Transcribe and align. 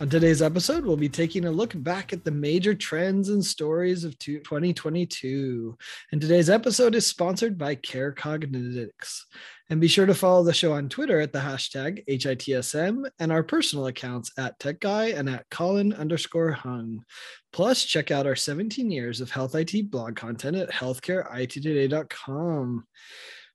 On 0.00 0.08
today's 0.08 0.40
episode, 0.40 0.86
we'll 0.86 0.96
be 0.96 1.10
taking 1.10 1.44
a 1.44 1.50
look 1.50 1.74
back 1.76 2.14
at 2.14 2.24
the 2.24 2.30
major 2.30 2.74
trends 2.74 3.28
and 3.28 3.44
stories 3.44 4.02
of 4.02 4.18
2022. 4.18 5.76
And 6.10 6.18
today's 6.18 6.48
episode 6.48 6.94
is 6.94 7.06
sponsored 7.06 7.58
by 7.58 7.74
Care 7.74 8.10
Cognitics. 8.10 9.24
And 9.68 9.78
be 9.78 9.88
sure 9.88 10.06
to 10.06 10.14
follow 10.14 10.42
the 10.42 10.54
show 10.54 10.72
on 10.72 10.88
Twitter 10.88 11.20
at 11.20 11.34
the 11.34 11.40
hashtag 11.40 12.02
HITSM 12.08 13.10
and 13.18 13.30
our 13.30 13.42
personal 13.42 13.88
accounts 13.88 14.32
at 14.38 14.58
Tech 14.58 14.80
Guy 14.80 15.08
and 15.08 15.28
at 15.28 15.44
Colin 15.50 15.92
underscore 15.92 16.52
Hung. 16.52 17.04
Plus, 17.52 17.84
check 17.84 18.10
out 18.10 18.26
our 18.26 18.36
17 18.36 18.90
years 18.90 19.20
of 19.20 19.30
health 19.30 19.54
IT 19.54 19.90
blog 19.90 20.16
content 20.16 20.56
at 20.56 20.70
healthcareittoday.com. 20.70 22.86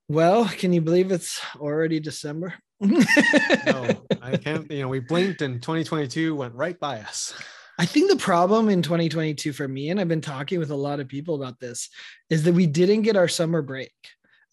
Well, 0.08 0.46
can 0.46 0.74
you 0.74 0.82
believe 0.82 1.12
it's 1.12 1.42
already 1.56 2.00
December? 2.00 2.54
No, 2.80 4.06
I 4.22 4.38
can't. 4.44 4.70
You 4.72 4.82
know, 4.82 4.88
we 4.88 5.00
blinked 5.00 5.42
and 5.42 5.62
2022 5.62 6.36
went 6.36 6.54
right 6.54 6.80
by 6.80 7.00
us. 7.00 7.34
I 7.78 7.86
think 7.86 8.10
the 8.10 8.18
problem 8.18 8.70
in 8.70 8.82
2022 8.82 9.52
for 9.52 9.68
me, 9.68 9.90
and 9.90 10.00
I've 10.00 10.08
been 10.08 10.22
talking 10.22 10.60
with 10.60 10.72
a 10.72 10.76
lot 10.76 11.00
of 11.00 11.10
people 11.10 11.36
about 11.36 11.60
this, 11.60 11.90
is 12.30 12.44
that 12.44 12.54
we 12.54 12.68
didn't 12.68 13.02
get 13.02 13.18
our 13.18 13.28
summer 13.28 13.62
break 13.62 13.92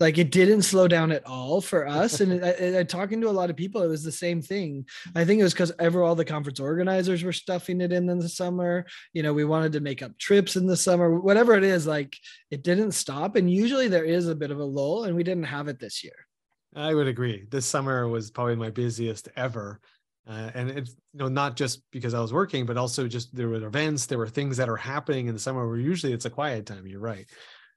like 0.03 0.19
it 0.19 0.33
didn't 0.33 0.63
slow 0.63 0.89
down 0.89 1.13
at 1.13 1.25
all 1.27 1.61
for 1.61 1.87
us 1.87 2.21
and 2.21 2.45
I, 2.45 2.81
I, 2.81 2.83
talking 2.83 3.21
to 3.21 3.29
a 3.29 3.31
lot 3.31 3.51
of 3.51 3.57
people 3.57 3.83
it 3.83 3.89
was 3.89 4.03
the 4.03 4.11
same 4.11 4.43
thing 4.43 4.85
i 5.15 5.25
think 5.25 5.41
it 5.41 5.45
was 5.45 5.53
because 5.55 5.73
ever 5.79 6.03
all 6.03 6.17
the 6.17 6.25
conference 6.25 6.59
organizers 6.59 7.23
were 7.23 7.33
stuffing 7.33 7.81
it 7.81 7.93
in 7.93 8.09
in 8.09 8.19
the 8.19 8.29
summer 8.29 8.85
you 9.13 9.23
know 9.23 9.33
we 9.33 9.45
wanted 9.45 9.73
to 9.73 9.81
make 9.81 10.03
up 10.03 10.19
trips 10.19 10.57
in 10.57 10.67
the 10.67 10.77
summer 10.77 11.21
whatever 11.21 11.55
it 11.55 11.65
is 11.65 11.87
like 11.87 12.17
it 12.51 12.65
didn't 12.65 12.93
stop 12.93 13.37
and 13.37 13.51
usually 13.51 13.87
there 13.87 14.05
is 14.05 14.29
a 14.29 14.35
bit 14.35 14.51
of 14.51 14.59
a 14.59 14.65
lull 14.65 15.05
and 15.05 15.15
we 15.15 15.23
didn't 15.23 15.45
have 15.45 15.69
it 15.69 15.79
this 15.79 16.03
year 16.03 16.27
i 16.75 16.95
would 16.95 17.07
agree 17.07 17.45
this 17.51 17.67
summer 17.67 18.09
was 18.09 18.31
probably 18.31 18.57
my 18.57 18.71
busiest 18.71 19.29
ever 19.37 19.81
uh, 20.27 20.51
and 20.55 20.71
it's 20.71 20.91
you 21.13 21.19
know 21.19 21.29
not 21.29 21.57
just 21.57 21.83
because 21.91 22.15
I 22.15 22.21
was 22.21 22.33
working, 22.33 22.65
but 22.65 22.77
also 22.77 23.09
just 23.09 23.35
there 23.35 23.49
were 23.49 23.57
events, 23.67 24.07
there 24.07 24.19
were 24.19 24.29
things 24.29 24.57
that 24.57 24.69
are 24.69 24.77
happening 24.77 25.27
in 25.27 25.35
the 25.35 25.41
summer 25.41 25.67
where 25.67 25.79
usually 25.79 26.13
it's 26.13 26.27
a 26.27 26.31
quiet 26.31 26.65
time. 26.65 26.87
You're 26.87 27.01
right. 27.01 27.27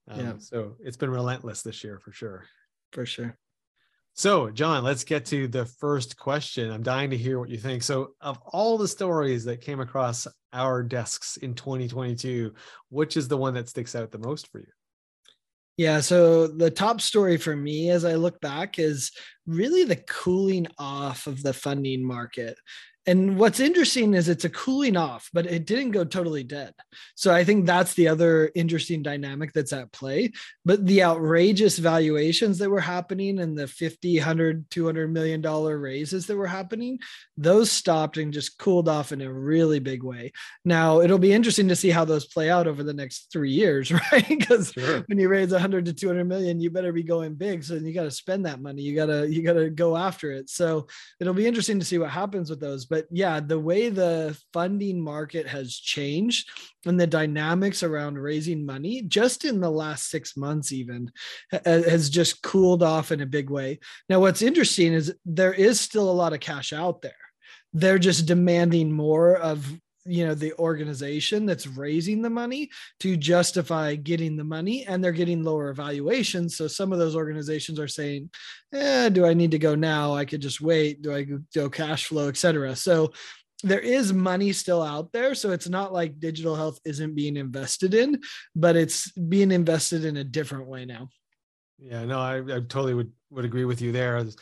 Um, 0.07 0.19
yeah. 0.19 0.33
So 0.37 0.75
it's 0.79 0.97
been 0.97 1.09
relentless 1.09 1.63
this 1.63 1.83
year 1.83 1.99
for 1.99 2.11
sure. 2.11 2.45
For 2.91 3.05
sure. 3.05 3.35
So, 4.13 4.49
John, 4.49 4.83
let's 4.83 5.03
get 5.03 5.25
to 5.25 5.47
the 5.47 5.65
first 5.65 6.17
question. 6.17 6.71
I'm 6.71 6.83
dying 6.83 7.09
to 7.09 7.17
hear 7.17 7.37
what 7.37 7.49
you 7.49 7.57
think. 7.57 7.83
So, 7.83 8.11
of 8.21 8.39
all 8.45 8.77
the 8.77 8.87
stories 8.87 9.43
that 9.43 9.59
came 9.59 9.81
across 9.81 10.25
our 10.53 10.83
desks 10.83 11.35
in 11.37 11.53
2022, 11.53 12.53
which 12.89 13.17
is 13.17 13.27
the 13.27 13.35
one 13.35 13.55
that 13.55 13.67
sticks 13.67 13.93
out 13.93 14.11
the 14.11 14.17
most 14.19 14.49
for 14.51 14.59
you? 14.59 14.67
Yeah, 15.77 15.99
so 15.99 16.47
the 16.47 16.71
top 16.71 17.01
story 17.01 17.37
for 17.37 17.55
me 17.55 17.89
as 17.89 18.05
I 18.05 18.15
look 18.15 18.39
back 18.39 18.79
is 18.79 19.11
really 19.45 19.83
the 19.83 19.97
cooling 19.97 20.67
off 20.77 21.27
of 21.27 21.43
the 21.43 21.53
funding 21.53 22.05
market 22.05 22.57
and 23.07 23.37
what's 23.37 23.59
interesting 23.59 24.13
is 24.13 24.27
it's 24.27 24.45
a 24.45 24.49
cooling 24.49 24.97
off 24.97 25.29
but 25.33 25.45
it 25.45 25.65
didn't 25.65 25.91
go 25.91 26.03
totally 26.03 26.43
dead. 26.43 26.73
So 27.15 27.33
i 27.33 27.43
think 27.43 27.65
that's 27.65 27.93
the 27.93 28.07
other 28.07 28.51
interesting 28.55 29.01
dynamic 29.03 29.53
that's 29.53 29.73
at 29.73 29.91
play. 29.91 30.31
But 30.63 30.85
the 30.85 31.03
outrageous 31.03 31.77
valuations 31.77 32.57
that 32.59 32.69
were 32.69 32.79
happening 32.79 33.39
and 33.39 33.57
the 33.57 33.67
50 33.67 34.17
100 34.17 34.69
200 34.69 35.13
million 35.13 35.41
dollar 35.41 35.77
raises 35.77 36.27
that 36.27 36.37
were 36.37 36.47
happening 36.47 36.99
those 37.37 37.69
stopped 37.71 38.17
and 38.17 38.33
just 38.33 38.57
cooled 38.57 38.87
off 38.87 39.11
in 39.11 39.21
a 39.21 39.31
really 39.31 39.79
big 39.79 40.03
way. 40.03 40.31
Now 40.63 41.01
it'll 41.01 41.19
be 41.19 41.33
interesting 41.33 41.67
to 41.67 41.75
see 41.75 41.89
how 41.89 42.05
those 42.05 42.25
play 42.25 42.49
out 42.49 42.67
over 42.67 42.83
the 42.83 42.93
next 42.93 43.31
three 43.31 43.51
years 43.51 43.91
right? 44.11 44.27
Because 44.27 44.71
sure. 44.71 45.03
when 45.07 45.19
you 45.19 45.29
raise 45.29 45.51
100 45.51 45.85
to 45.85 45.93
200 45.93 46.23
million 46.25 46.59
you 46.59 46.69
better 46.69 46.91
be 46.91 47.03
going 47.03 47.35
big. 47.35 47.63
So 47.63 47.75
you 47.75 47.93
got 47.93 48.03
to 48.03 48.11
spend 48.11 48.45
that 48.45 48.61
money. 48.61 48.81
You 48.81 48.95
got 48.95 49.07
to 49.07 49.29
you 49.29 49.43
got 49.43 49.53
to 49.53 49.69
go 49.69 49.95
after 49.95 50.31
it. 50.31 50.49
So 50.49 50.87
it'll 51.19 51.33
be 51.33 51.47
interesting 51.47 51.79
to 51.79 51.85
see 51.85 51.97
what 51.97 52.09
happens 52.09 52.49
with 52.49 52.59
those. 52.59 52.85
But 52.85 52.94
yeah, 53.11 53.39
the 53.39 53.59
way 53.59 53.89
the 53.89 54.37
funding 54.53 55.01
market 55.01 55.47
has 55.47 55.75
changed 55.75 56.49
and 56.85 56.99
the 56.99 57.07
dynamics 57.07 57.83
around 57.83 58.17
raising 58.17 58.65
money 58.65 59.01
just 59.03 59.45
in 59.45 59.59
the 59.59 59.69
last 59.69 60.09
six 60.09 60.37
months, 60.37 60.71
even 60.71 61.11
has 61.65 62.09
just 62.09 62.41
cooled 62.41 62.83
off 62.83 63.11
in 63.11 63.21
a 63.21 63.25
big 63.25 63.49
way. 63.49 63.79
Now, 64.09 64.19
what's 64.19 64.41
interesting 64.41 64.93
is 64.93 65.13
there 65.25 65.53
is 65.53 65.79
still 65.79 66.09
a 66.09 66.11
lot 66.11 66.33
of 66.33 66.39
cash 66.39 66.73
out 66.73 67.01
there. 67.01 67.13
They're 67.73 67.99
just 67.99 68.25
demanding 68.25 68.91
more 68.91 69.35
of 69.35 69.67
you 70.05 70.25
know 70.25 70.35
the 70.35 70.53
organization 70.59 71.45
that's 71.45 71.65
raising 71.65 72.21
the 72.21 72.29
money 72.29 72.69
to 72.99 73.17
justify 73.17 73.95
getting 73.95 74.35
the 74.35 74.43
money 74.43 74.85
and 74.85 75.03
they're 75.03 75.11
getting 75.11 75.43
lower 75.43 75.69
evaluations 75.69 76.55
so 76.55 76.67
some 76.67 76.93
of 76.93 76.99
those 76.99 77.15
organizations 77.15 77.79
are 77.79 77.87
saying 77.87 78.29
eh, 78.73 79.09
do 79.09 79.25
i 79.25 79.33
need 79.33 79.51
to 79.51 79.59
go 79.59 79.75
now? 79.75 80.13
I 80.13 80.25
could 80.25 80.41
just 80.41 80.61
wait. 80.61 81.01
Do 81.01 81.13
i 81.13 81.25
go 81.53 81.69
cash 81.69 82.05
flow 82.05 82.27
etc 82.27 82.75
so 82.75 83.11
there 83.63 83.79
is 83.79 84.13
money 84.13 84.51
still 84.51 84.83
out 84.83 85.11
there. 85.11 85.33
So 85.33 85.51
it's 85.51 85.69
not 85.69 85.93
like 85.93 86.19
digital 86.19 86.55
health 86.55 86.77
isn't 86.85 87.15
being 87.15 87.37
invested 87.37 87.93
in 87.93 88.21
but 88.55 88.75
it's 88.75 89.11
being 89.11 89.51
invested 89.51 90.05
in 90.05 90.17
a 90.17 90.23
different 90.23 90.67
way 90.67 90.85
now. 90.85 91.09
Yeah 91.79 92.05
no 92.05 92.19
i, 92.19 92.37
I 92.37 92.59
totally 92.59 92.93
would 92.93 93.11
would 93.31 93.45
agree 93.45 93.65
with 93.65 93.81
you 93.81 93.91
there. 93.91 94.17
As 94.17 94.35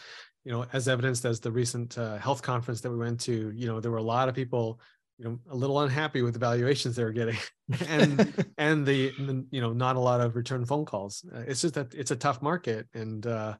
you 0.44 0.52
know 0.52 0.66
as 0.74 0.88
evidenced 0.88 1.26
as 1.26 1.40
the 1.40 1.52
recent 1.52 1.98
uh, 1.98 2.18
health 2.18 2.42
conference 2.42 2.82
that 2.82 2.92
we 2.92 2.98
went 2.98 3.20
to 3.22 3.52
you 3.56 3.68
know 3.68 3.80
there 3.80 3.92
were 3.92 3.98
a 3.98 4.04
lot 4.04 4.30
of 4.30 4.36
people 4.36 4.80
you 5.18 5.26
know 5.26 5.40
a 5.50 5.56
little 5.56 5.80
unhappy 5.82 6.22
with 6.22 6.34
the 6.34 6.40
valuations 6.40 6.96
they 6.96 7.04
were 7.04 7.12
getting 7.12 7.38
and 7.88 8.46
and 8.58 8.86
the, 8.86 9.12
the, 9.20 9.46
you 9.52 9.62
know 9.62 9.74
not 9.74 9.96
a 9.96 10.00
lot 10.00 10.22
of 10.22 10.36
return 10.36 10.66
phone 10.66 10.86
calls. 10.86 11.26
Uh, 11.34 11.44
it's 11.48 11.62
just 11.62 11.76
that 11.76 11.94
it's 11.94 12.12
a 12.12 12.16
tough 12.16 12.42
market 12.42 12.88
and 12.94 13.26
uh, 13.26 13.56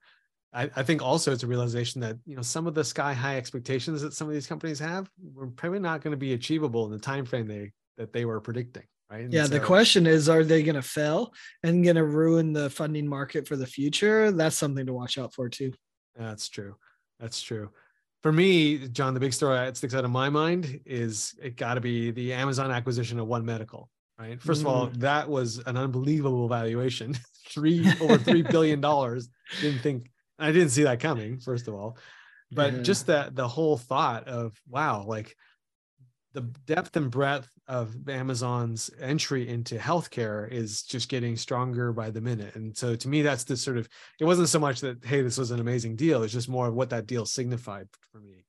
I, 0.54 0.70
I, 0.76 0.84
think 0.84 1.02
also 1.02 1.32
it's 1.32 1.44
a 1.44 1.48
realization 1.48 2.02
that 2.02 2.18
you 2.26 2.36
know 2.36 2.42
some 2.42 2.68
of 2.68 2.74
the 2.74 2.84
sky 2.84 3.14
high 3.14 3.38
expectations 3.38 4.02
that 4.02 4.14
some 4.14 4.28
of 4.28 4.34
these 4.34 4.48
companies 4.48 4.80
have 4.80 5.10
were 5.34 5.48
probably 5.48 5.80
not 5.80 6.02
going 6.02 6.12
to 6.12 6.18
be 6.18 6.34
achievable 6.34 6.86
in 6.86 6.92
the 6.92 7.00
time 7.00 7.26
frame 7.26 7.48
they 7.48 7.72
that 7.98 8.14
they 8.14 8.26
were 8.26 8.42
predicting 8.42 8.84
right? 9.10 9.24
And 9.24 9.34
yeah 9.34 9.44
so, 9.44 9.50
the 9.50 9.60
question 9.60 10.06
is 10.06 10.30
are 10.30 10.44
they 10.44 10.64
going 10.64 10.76
to 10.76 10.82
fail 10.82 11.34
and 11.64 11.84
going 11.84 11.96
to 11.96 12.06
ruin 12.06 12.54
the 12.54 12.70
funding 12.70 13.08
market 13.08 13.48
for 13.48 13.56
the 13.56 13.68
future? 13.68 14.32
That's 14.32 14.58
something 14.58 14.86
to 14.86 14.94
watch 14.94 15.18
out 15.18 15.34
for 15.34 15.50
too. 15.50 15.74
That's 16.16 16.50
true. 16.50 16.76
That's 17.20 17.42
true 17.42 17.70
for 18.24 18.32
me, 18.32 18.88
John, 18.88 19.14
the 19.14 19.20
big 19.20 19.34
story 19.34 19.58
that 19.58 19.76
sticks 19.76 19.94
out 19.94 20.06
in 20.06 20.12
my 20.12 20.30
mind 20.30 20.80
is 20.86 21.36
it 21.44 21.58
got 21.58 21.74
to 21.74 21.82
be 21.82 22.10
the 22.10 22.32
Amazon 22.34 22.72
acquisition 22.72 23.20
of 23.20 23.28
One 23.28 23.46
Medical. 23.46 23.90
Right. 24.18 24.42
First 24.42 24.62
mm. 24.62 24.66
of 24.66 24.68
all, 24.68 24.88
mm. 24.88 24.96
that 25.02 25.30
was 25.30 25.58
an 25.66 25.76
unbelievable 25.76 26.48
valuation, 26.48 27.18
three 27.50 27.86
over 28.00 28.18
three 28.18 28.42
billion 28.42 28.80
dollars. 28.80 29.28
Didn't 29.60 29.82
think 29.82 30.10
I 30.40 30.52
didn't 30.54 30.70
see 30.70 30.84
that 30.84 31.02
coming. 31.02 31.40
First 31.40 31.68
of 31.68 31.74
all, 31.74 31.98
but 32.52 32.74
yeah. 32.74 32.82
just 32.82 33.08
that 33.08 33.36
the 33.36 33.48
whole 33.48 33.78
thought 33.78 34.28
of 34.28 34.56
wow, 34.70 35.04
like 35.06 35.36
the 36.34 36.42
depth 36.66 36.96
and 36.98 37.12
breadth 37.12 37.50
of 37.68 38.10
Amazon's 38.10 38.90
entry 39.00 39.48
into 39.48 39.78
healthcare 39.78 40.52
is 40.52 40.84
just 40.84 41.08
getting 41.08 41.38
stronger 41.38 41.94
by 41.94 42.10
the 42.10 42.22
minute. 42.22 42.56
And 42.56 42.76
so 42.76 42.96
to 42.96 43.08
me, 43.08 43.22
that's 43.22 43.44
the 43.44 43.56
sort 43.56 43.78
of 43.78 43.88
it 44.20 44.26
wasn't 44.26 44.50
so 44.50 44.60
much 44.60 44.82
that 44.82 45.04
hey, 45.06 45.22
this 45.22 45.38
was 45.38 45.52
an 45.52 45.60
amazing 45.60 45.96
deal. 45.96 46.24
It's 46.24 46.34
just 46.34 46.50
more 46.50 46.68
of 46.68 46.74
what 46.74 46.90
that 46.90 47.06
deal 47.06 47.26
signified 47.26 47.88
for 48.12 48.20
me. 48.20 48.46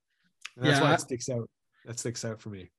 And 0.56 0.66
that's 0.66 0.78
yeah, 0.78 0.84
why 0.84 0.94
it 0.94 1.00
sticks 1.00 1.28
out. 1.28 1.48
That 1.84 1.98
sticks 1.98 2.24
out 2.24 2.40
for 2.40 2.48
me. 2.48 2.70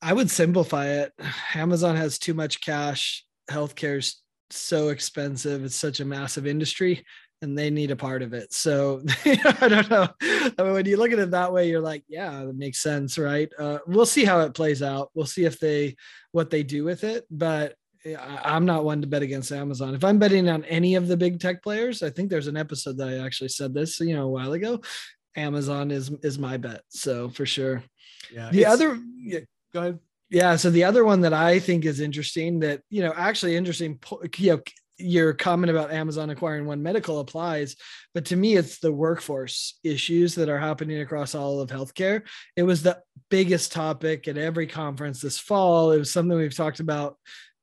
I 0.00 0.12
would 0.12 0.30
simplify 0.30 0.86
it. 0.88 1.12
Amazon 1.54 1.96
has 1.96 2.18
too 2.18 2.34
much 2.34 2.60
cash. 2.60 3.24
Healthcare's 3.50 4.22
so 4.50 4.90
expensive. 4.90 5.64
It's 5.64 5.74
such 5.74 6.00
a 6.00 6.04
massive 6.04 6.46
industry 6.46 7.04
and 7.44 7.56
they 7.56 7.70
need 7.70 7.90
a 7.90 7.96
part 7.96 8.22
of 8.22 8.32
it. 8.32 8.52
So 8.52 9.02
I 9.24 9.68
don't 9.68 9.90
know. 9.90 10.08
I 10.22 10.62
mean, 10.62 10.72
when 10.72 10.86
you 10.86 10.96
look 10.96 11.12
at 11.12 11.18
it 11.18 11.30
that 11.30 11.52
way, 11.52 11.68
you're 11.68 11.80
like, 11.80 12.02
yeah, 12.08 12.44
that 12.44 12.56
makes 12.56 12.80
sense, 12.80 13.18
right? 13.18 13.48
Uh, 13.58 13.78
we'll 13.86 14.06
see 14.06 14.24
how 14.24 14.40
it 14.40 14.54
plays 14.54 14.82
out. 14.82 15.10
We'll 15.14 15.26
see 15.26 15.44
if 15.44 15.60
they 15.60 15.96
what 16.32 16.50
they 16.50 16.62
do 16.62 16.82
with 16.84 17.04
it. 17.04 17.26
But 17.30 17.76
I'm 18.18 18.66
not 18.66 18.84
one 18.84 19.00
to 19.00 19.06
bet 19.06 19.22
against 19.22 19.52
Amazon. 19.52 19.94
If 19.94 20.04
I'm 20.04 20.18
betting 20.18 20.48
on 20.48 20.64
any 20.64 20.94
of 20.94 21.06
the 21.06 21.16
big 21.16 21.38
tech 21.38 21.62
players, 21.62 22.02
I 22.02 22.10
think 22.10 22.30
there's 22.30 22.48
an 22.48 22.56
episode 22.56 22.98
that 22.98 23.08
I 23.08 23.24
actually 23.24 23.48
said 23.48 23.72
this, 23.72 24.00
you 24.00 24.14
know, 24.14 24.24
a 24.24 24.30
while 24.30 24.52
ago. 24.52 24.80
Amazon 25.36 25.90
is 25.90 26.10
is 26.22 26.38
my 26.38 26.56
bet. 26.56 26.82
So 26.88 27.28
for 27.28 27.46
sure. 27.46 27.82
Yeah. 28.32 28.50
The 28.50 28.66
other 28.66 28.98
yeah, 29.18 29.40
go 29.72 29.80
ahead. 29.80 29.98
Yeah. 30.30 30.56
So 30.56 30.70
the 30.70 30.84
other 30.84 31.04
one 31.04 31.20
that 31.22 31.32
I 31.32 31.58
think 31.58 31.84
is 31.84 32.00
interesting 32.00 32.60
that, 32.60 32.82
you 32.90 33.02
know, 33.02 33.12
actually 33.16 33.56
interesting, 33.56 33.98
you 34.38 34.52
know, 34.52 34.62
your 34.98 35.32
comment 35.34 35.70
about 35.70 35.92
Amazon 35.92 36.30
acquiring 36.30 36.66
One 36.66 36.82
Medical 36.82 37.20
applies, 37.20 37.76
but 38.12 38.26
to 38.26 38.36
me, 38.36 38.56
it's 38.56 38.78
the 38.78 38.92
workforce 38.92 39.78
issues 39.82 40.34
that 40.36 40.48
are 40.48 40.58
happening 40.58 41.00
across 41.00 41.34
all 41.34 41.60
of 41.60 41.70
healthcare. 41.70 42.22
It 42.56 42.62
was 42.62 42.82
the 42.82 43.00
biggest 43.30 43.72
topic 43.72 44.28
at 44.28 44.38
every 44.38 44.66
conference 44.66 45.20
this 45.20 45.38
fall. 45.38 45.92
It 45.92 45.98
was 45.98 46.12
something 46.12 46.36
we've 46.36 46.54
talked 46.54 46.80
about 46.80 47.16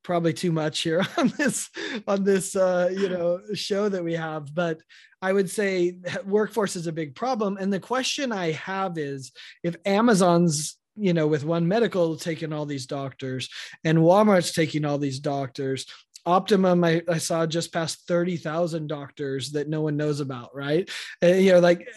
probably 0.03 0.33
too 0.33 0.51
much 0.51 0.79
here 0.79 1.05
on 1.17 1.31
this 1.37 1.69
on 2.07 2.23
this 2.23 2.55
uh, 2.55 2.89
you 2.91 3.09
know 3.09 3.39
show 3.53 3.87
that 3.87 4.03
we 4.03 4.13
have 4.13 4.53
but 4.53 4.79
i 5.21 5.31
would 5.31 5.49
say 5.49 5.95
workforce 6.25 6.75
is 6.75 6.87
a 6.87 6.91
big 6.91 7.15
problem 7.15 7.57
and 7.57 7.71
the 7.71 7.79
question 7.79 8.31
i 8.31 8.51
have 8.51 8.97
is 8.97 9.31
if 9.63 9.75
amazon's 9.85 10.77
you 10.95 11.13
know 11.13 11.27
with 11.27 11.45
one 11.45 11.67
medical 11.67 12.17
taking 12.17 12.51
all 12.51 12.65
these 12.65 12.85
doctors 12.85 13.49
and 13.83 13.97
walmart's 13.97 14.53
taking 14.53 14.85
all 14.85 14.97
these 14.97 15.19
doctors 15.19 15.85
Optum 16.27 16.85
I, 16.85 17.01
I 17.11 17.17
saw 17.17 17.45
just 17.45 17.73
past 17.73 18.07
30,000 18.07 18.87
doctors 18.87 19.51
that 19.51 19.69
no 19.69 19.81
one 19.81 19.97
knows 19.97 20.19
about 20.19 20.55
right? 20.55 20.89
And, 21.21 21.43
you 21.43 21.53
know 21.53 21.59
like 21.59 21.87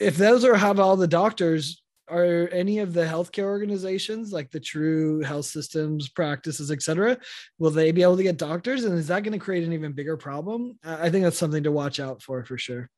if 0.00 0.16
those 0.16 0.44
are 0.44 0.54
have 0.54 0.80
all 0.80 0.96
the 0.96 1.06
doctors 1.06 1.82
are 2.08 2.48
any 2.52 2.80
of 2.80 2.92
the 2.92 3.04
healthcare 3.04 3.44
organizations 3.44 4.32
like 4.32 4.50
the 4.50 4.60
true 4.60 5.20
health 5.20 5.46
systems 5.46 6.10
practices 6.10 6.70
etc 6.70 7.16
will 7.58 7.70
they 7.70 7.92
be 7.92 8.02
able 8.02 8.16
to 8.16 8.22
get 8.22 8.36
doctors? 8.36 8.84
And 8.84 8.98
is 8.98 9.08
that 9.08 9.22
going 9.22 9.32
to 9.32 9.44
create 9.44 9.64
an 9.64 9.72
even 9.72 9.92
bigger 9.92 10.16
problem? 10.16 10.78
I 10.84 11.08
think 11.10 11.24
that's 11.24 11.38
something 11.38 11.62
to 11.64 11.72
watch 11.72 12.00
out 12.00 12.22
for 12.22 12.44
for 12.44 12.58
sure 12.58 12.90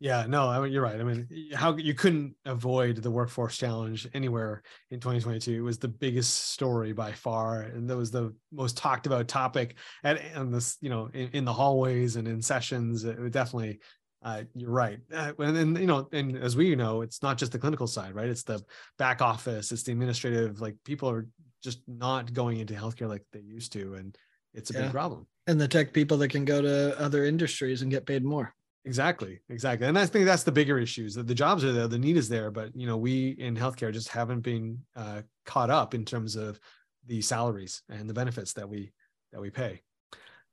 yeah 0.00 0.24
no 0.26 0.48
I 0.48 0.60
mean, 0.60 0.72
you're 0.72 0.82
right 0.82 0.98
i 0.98 1.04
mean 1.04 1.28
how 1.54 1.76
you 1.76 1.94
couldn't 1.94 2.34
avoid 2.46 2.96
the 2.96 3.10
workforce 3.10 3.56
challenge 3.56 4.08
anywhere 4.14 4.62
in 4.90 4.98
2022 4.98 5.52
it 5.52 5.60
was 5.60 5.78
the 5.78 5.88
biggest 5.88 6.50
story 6.50 6.92
by 6.92 7.12
far 7.12 7.62
and 7.62 7.88
that 7.88 7.96
was 7.96 8.10
the 8.10 8.34
most 8.50 8.76
talked 8.76 9.06
about 9.06 9.28
topic 9.28 9.76
at 10.02 10.20
and 10.34 10.52
this 10.52 10.78
you 10.80 10.90
know 10.90 11.10
in, 11.12 11.28
in 11.32 11.44
the 11.44 11.52
hallways 11.52 12.16
and 12.16 12.26
in 12.26 12.42
sessions 12.42 13.04
it 13.04 13.30
definitely 13.30 13.78
uh, 14.22 14.42
you're 14.54 14.70
right. 14.70 14.98
Uh, 15.12 15.32
and 15.38 15.56
then, 15.56 15.76
you 15.76 15.86
know, 15.86 16.08
and 16.12 16.36
as 16.36 16.56
we 16.56 16.74
know, 16.74 17.00
it's 17.00 17.22
not 17.22 17.38
just 17.38 17.52
the 17.52 17.58
clinical 17.58 17.86
side, 17.86 18.14
right? 18.14 18.28
It's 18.28 18.42
the 18.42 18.62
back 18.98 19.22
office, 19.22 19.72
it's 19.72 19.82
the 19.82 19.92
administrative, 19.92 20.60
like 20.60 20.76
people 20.84 21.08
are 21.08 21.26
just 21.62 21.80
not 21.88 22.32
going 22.32 22.58
into 22.58 22.74
healthcare 22.74 23.08
like 23.08 23.24
they 23.32 23.40
used 23.40 23.72
to. 23.72 23.94
And 23.94 24.16
it's 24.52 24.70
a 24.70 24.74
yeah. 24.74 24.82
big 24.82 24.90
problem. 24.90 25.26
And 25.46 25.60
the 25.60 25.68
tech 25.68 25.92
people 25.92 26.18
that 26.18 26.28
can 26.28 26.44
go 26.44 26.60
to 26.60 27.00
other 27.00 27.24
industries 27.24 27.82
and 27.82 27.90
get 27.90 28.06
paid 28.06 28.24
more. 28.24 28.54
Exactly. 28.84 29.40
Exactly. 29.48 29.86
And 29.86 29.98
I 29.98 30.06
think 30.06 30.24
that's 30.24 30.42
the 30.42 30.52
bigger 30.52 30.78
issues 30.78 31.14
that 31.14 31.26
the 31.26 31.34
jobs 31.34 31.64
are 31.64 31.72
there, 31.72 31.86
the 31.86 31.98
need 31.98 32.16
is 32.16 32.28
there, 32.28 32.50
but 32.50 32.74
you 32.74 32.86
know, 32.86 32.96
we 32.96 33.30
in 33.30 33.56
healthcare 33.56 33.92
just 33.92 34.08
haven't 34.08 34.40
been 34.40 34.78
uh, 34.96 35.22
caught 35.44 35.70
up 35.70 35.94
in 35.94 36.04
terms 36.04 36.36
of 36.36 36.58
the 37.06 37.20
salaries 37.20 37.82
and 37.88 38.08
the 38.08 38.14
benefits 38.14 38.54
that 38.54 38.68
we, 38.68 38.92
that 39.32 39.40
we 39.40 39.50
pay. 39.50 39.82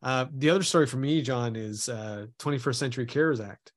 Uh, 0.04 0.26
the 0.36 0.50
other 0.50 0.64
story 0.64 0.86
for 0.86 0.98
me, 0.98 1.22
John, 1.22 1.56
is 1.56 1.90
uh, 1.90 2.28
21st 2.40 2.76
Century 2.76 3.06
Cares 3.06 3.40
Act. 3.40 3.72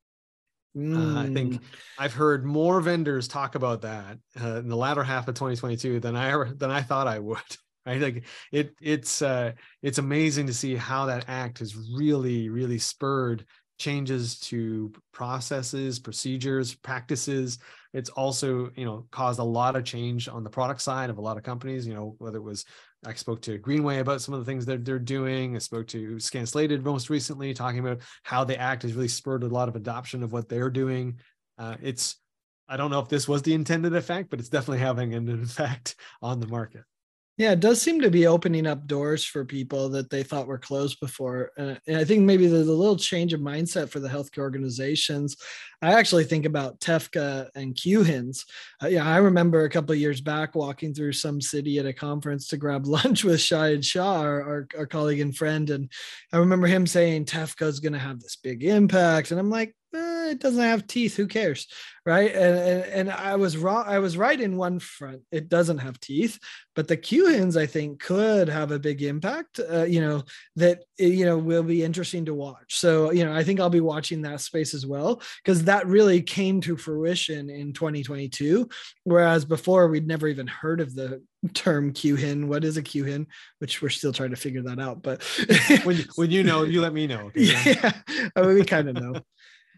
Mm. 0.77 1.17
Uh, 1.17 1.21
I 1.21 1.33
think 1.33 1.55
mm. 1.55 1.61
I've 1.99 2.15
heard 2.15 2.45
more 2.45 2.81
vendors 2.81 3.27
talk 3.27 3.55
about 3.55 3.83
that 3.83 4.19
uh, 4.41 4.57
in 4.57 4.69
the 4.69 4.77
latter 4.77 5.03
half 5.03 5.27
of 5.29 5.35
2022 5.35 6.01
than 6.01 6.15
I 6.15 6.31
ever 6.31 6.53
than 6.57 6.71
I 6.71 6.83
thought 6.83 7.07
I 7.07 7.19
would. 7.19 7.39
Right, 7.87 7.99
like 7.99 8.25
it 8.53 8.75
it's 8.83 9.23
uh, 9.23 9.53
it's 9.83 9.97
amazing 9.97 10.49
to 10.49 10.55
see 10.55 10.77
how 10.77 11.07
that 11.07 11.25
act 11.29 11.61
has 11.61 11.75
really 11.75 12.51
really 12.51 12.79
spurred 12.79 13.47
changes 13.81 14.39
to 14.39 14.93
processes, 15.13 15.99
procedures, 15.99 16.75
practices. 16.75 17.59
It's 17.93 18.11
also, 18.11 18.71
you 18.77 18.85
know, 18.85 19.07
caused 19.11 19.41
a 19.41 19.45
lot 19.45 19.75
of 19.75 19.85
change 19.85 20.29
on 20.29 20.45
the 20.45 20.51
product 20.51 20.83
side 20.83 21.11
of 21.11 21.19
a 21.19 21.21
lot 21.21 21.37
of 21.37 21.43
companies, 21.43 21.87
you 21.87 21.95
know, 21.95 22.15
whether 22.19 22.39
it 22.39 22.43
was 22.43 22.65
I 23.05 23.15
spoke 23.15 23.41
to 23.43 23.57
Greenway 23.57 23.99
about 23.99 24.21
some 24.21 24.35
of 24.35 24.41
the 24.41 24.47
things 24.47 24.67
that 24.67 24.85
they're 24.85 24.99
doing. 24.99 25.57
I 25.57 25.59
spoke 25.59 25.87
to 25.89 26.21
Scanslated 26.21 26.85
most 26.85 27.09
recently, 27.09 27.55
talking 27.55 27.81
about 27.81 28.01
how 28.25 28.45
the 28.45 28.61
act 28.61 28.83
has 28.83 28.93
really 28.93 29.09
spurred 29.09 29.43
a 29.43 29.49
lot 29.49 29.69
of 29.69 29.77
adoption 29.77 30.23
of 30.23 30.33
what 30.33 30.51
they're 30.51 30.71
doing. 30.71 31.19
Uh, 31.57 31.77
it's, 31.83 32.17
I 32.69 32.77
don't 32.77 32.91
know 32.91 33.01
if 33.01 33.09
this 33.09 33.27
was 33.27 33.41
the 33.41 33.55
intended 33.55 33.97
effect, 33.97 34.29
but 34.29 34.39
it's 34.39 34.51
definitely 34.51 34.81
having 34.81 35.15
an 35.15 35.29
effect 35.43 35.97
on 36.21 36.41
the 36.41 36.47
market. 36.47 36.83
Yeah, 37.41 37.53
it 37.53 37.61
does 37.61 37.81
seem 37.81 38.03
to 38.03 38.11
be 38.11 38.27
opening 38.27 38.67
up 38.67 38.87
doors 38.87 39.25
for 39.25 39.47
people 39.47 39.89
that 39.89 40.11
they 40.11 40.23
thought 40.23 40.47
were 40.47 40.59
closed 40.59 41.01
before. 41.01 41.53
Uh, 41.57 41.77
and 41.87 41.97
I 41.97 42.05
think 42.05 42.21
maybe 42.21 42.47
there's 42.47 42.69
a 42.69 42.73
little 42.75 42.99
change 42.99 43.33
of 43.33 43.41
mindset 43.41 43.89
for 43.89 43.99
the 43.99 44.11
healthcare 44.11 44.41
organizations. 44.41 45.39
I 45.81 45.95
actually 45.95 46.25
think 46.25 46.45
about 46.45 46.81
TEFCA 46.81 47.49
and 47.55 47.75
QHINs. 47.75 48.45
Uh, 48.83 48.89
yeah, 48.89 49.09
I 49.09 49.17
remember 49.17 49.65
a 49.65 49.71
couple 49.71 49.95
years 49.95 50.21
back 50.21 50.55
walking 50.55 50.93
through 50.93 51.15
some 51.15 51.41
city 51.41 51.79
at 51.79 51.87
a 51.87 51.95
conference 51.95 52.47
to 52.49 52.59
grab 52.59 52.85
lunch 52.87 53.25
with 53.25 53.41
Shahid 53.41 53.87
Shah, 53.87 54.21
our, 54.21 54.43
our, 54.43 54.69
our 54.77 54.87
colleague 54.87 55.21
and 55.21 55.35
friend. 55.35 55.71
And 55.71 55.91
I 56.35 56.37
remember 56.37 56.67
him 56.67 56.87
saying 56.87 57.25
TEFCA 57.25 57.67
is 57.69 57.81
going 57.81 57.95
to 57.95 57.99
have 57.99 58.21
this 58.21 58.37
big 58.37 58.65
impact. 58.65 59.31
And 59.31 59.41
I'm 59.41 59.49
like, 59.49 59.75
eh, 59.95 60.10
it 60.31 60.39
doesn't 60.41 60.63
have 60.63 60.87
teeth. 60.87 61.17
Who 61.17 61.27
cares? 61.27 61.67
Right. 62.07 62.35
And, 62.35 62.59
and, 62.59 62.85
and 62.85 63.11
I 63.11 63.37
was 63.37 63.59
wrong. 63.59 63.85
I 63.87 63.99
was 63.99 64.17
right 64.17 64.41
in 64.41 64.57
one 64.57 64.79
front. 64.79 65.21
It 65.31 65.51
doesn't 65.51 65.79
have 65.79 66.01
teeth, 66.01 66.39
but 66.75 66.89
the 66.89 66.97
QHINs, 66.97 67.61
I 67.61 67.67
think, 67.67 68.01
could 68.01 68.49
have 68.49 68.71
a 68.71 68.79
big 68.79 69.03
impact, 69.03 69.61
uh, 69.61 69.85
you 69.85 70.01
know, 70.01 70.23
that, 70.57 70.85
you 70.99 71.27
know, 71.27 71.37
will 71.37 71.63
be 71.63 71.85
interesting 71.85 72.25
to 72.25 72.35
watch. 72.35 72.77
So, 72.77 73.13
you 73.13 73.25
know, 73.25 73.35
I 73.35 73.45
think 73.45 73.61
I'll 73.61 73.69
be 73.69 73.81
watching 73.81 74.23
that 74.23 74.41
space 74.41 74.73
as 74.73 74.87
well, 74.87 75.21
because 75.45 75.65
that 75.65 75.87
really 75.87 76.23
came 76.23 76.63
to 76.63 76.77
fruition 76.77 77.51
in 77.51 77.75
2022. 77.75 78.67
Whereas 79.05 79.45
before 79.45 79.89
we'd 79.89 80.09
never 80.09 80.27
even 80.27 80.47
heard 80.47 80.81
of 80.81 80.95
the 80.95 81.23
term 81.55 81.93
QHIN. 81.93 82.47
What 82.47 82.65
is 82.65 82.77
a 82.77 82.83
QHIN? 82.83 83.27
Which 83.59 83.81
we're 83.81 83.89
still 83.89 84.13
trying 84.13 84.31
to 84.31 84.37
figure 84.37 84.63
that 84.63 84.79
out. 84.79 85.03
But 85.03 85.23
when, 85.85 86.05
when 86.17 86.31
you 86.31 86.43
know, 86.43 86.63
you 86.65 86.81
let 86.81 86.95
me 86.95 87.07
know. 87.07 87.31
Okay? 87.41 87.77
Yeah. 87.83 87.93
I 88.37 88.43
mean, 88.43 88.55
we 88.55 88.65
kind 88.65 88.89
of 88.89 88.97
know. 88.97 89.21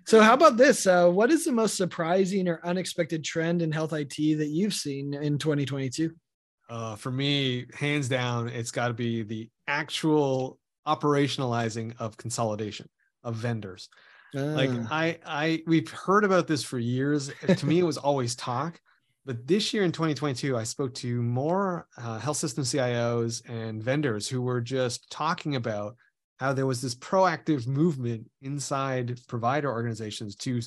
So, 0.06 0.20
how 0.20 0.34
about 0.34 0.56
this? 0.56 0.86
Uh, 0.86 1.08
what 1.08 1.30
is 1.30 1.44
the 1.44 1.52
most 1.52 1.76
surprising 1.76 2.48
or 2.48 2.60
unexpected 2.64 3.24
trend 3.24 3.62
in 3.62 3.70
health 3.70 3.92
IT 3.92 4.16
that 4.38 4.48
you've 4.48 4.74
seen 4.74 5.14
in 5.14 5.38
2022? 5.38 6.12
Uh, 6.68 6.96
for 6.96 7.10
me, 7.10 7.66
hands 7.74 8.08
down, 8.08 8.48
it's 8.48 8.70
got 8.70 8.88
to 8.88 8.94
be 8.94 9.22
the 9.22 9.48
actual 9.68 10.58
operationalizing 10.86 11.94
of 11.98 12.16
consolidation 12.16 12.88
of 13.22 13.36
vendors. 13.36 13.88
Like 14.34 14.70
ah. 14.72 14.86
I, 14.90 15.18
I, 15.26 15.62
we've 15.66 15.90
heard 15.90 16.24
about 16.24 16.46
this 16.46 16.64
for 16.64 16.78
years. 16.78 17.30
to 17.46 17.66
me, 17.66 17.78
it 17.78 17.84
was 17.84 17.98
always 17.98 18.34
talk, 18.34 18.80
but 19.24 19.46
this 19.46 19.72
year 19.72 19.84
in 19.84 19.92
2022, 19.92 20.56
I 20.56 20.64
spoke 20.64 20.94
to 20.94 21.22
more 21.22 21.86
uh, 21.98 22.18
health 22.18 22.38
system 22.38 22.64
CIOs 22.64 23.48
and 23.48 23.82
vendors 23.82 24.28
who 24.28 24.42
were 24.42 24.60
just 24.60 25.10
talking 25.10 25.56
about 25.56 25.96
how 26.42 26.52
there 26.52 26.66
was 26.66 26.82
this 26.82 26.96
proactive 26.96 27.68
movement 27.68 28.28
inside 28.40 29.20
provider 29.28 29.70
organizations 29.70 30.34
to 30.34 30.60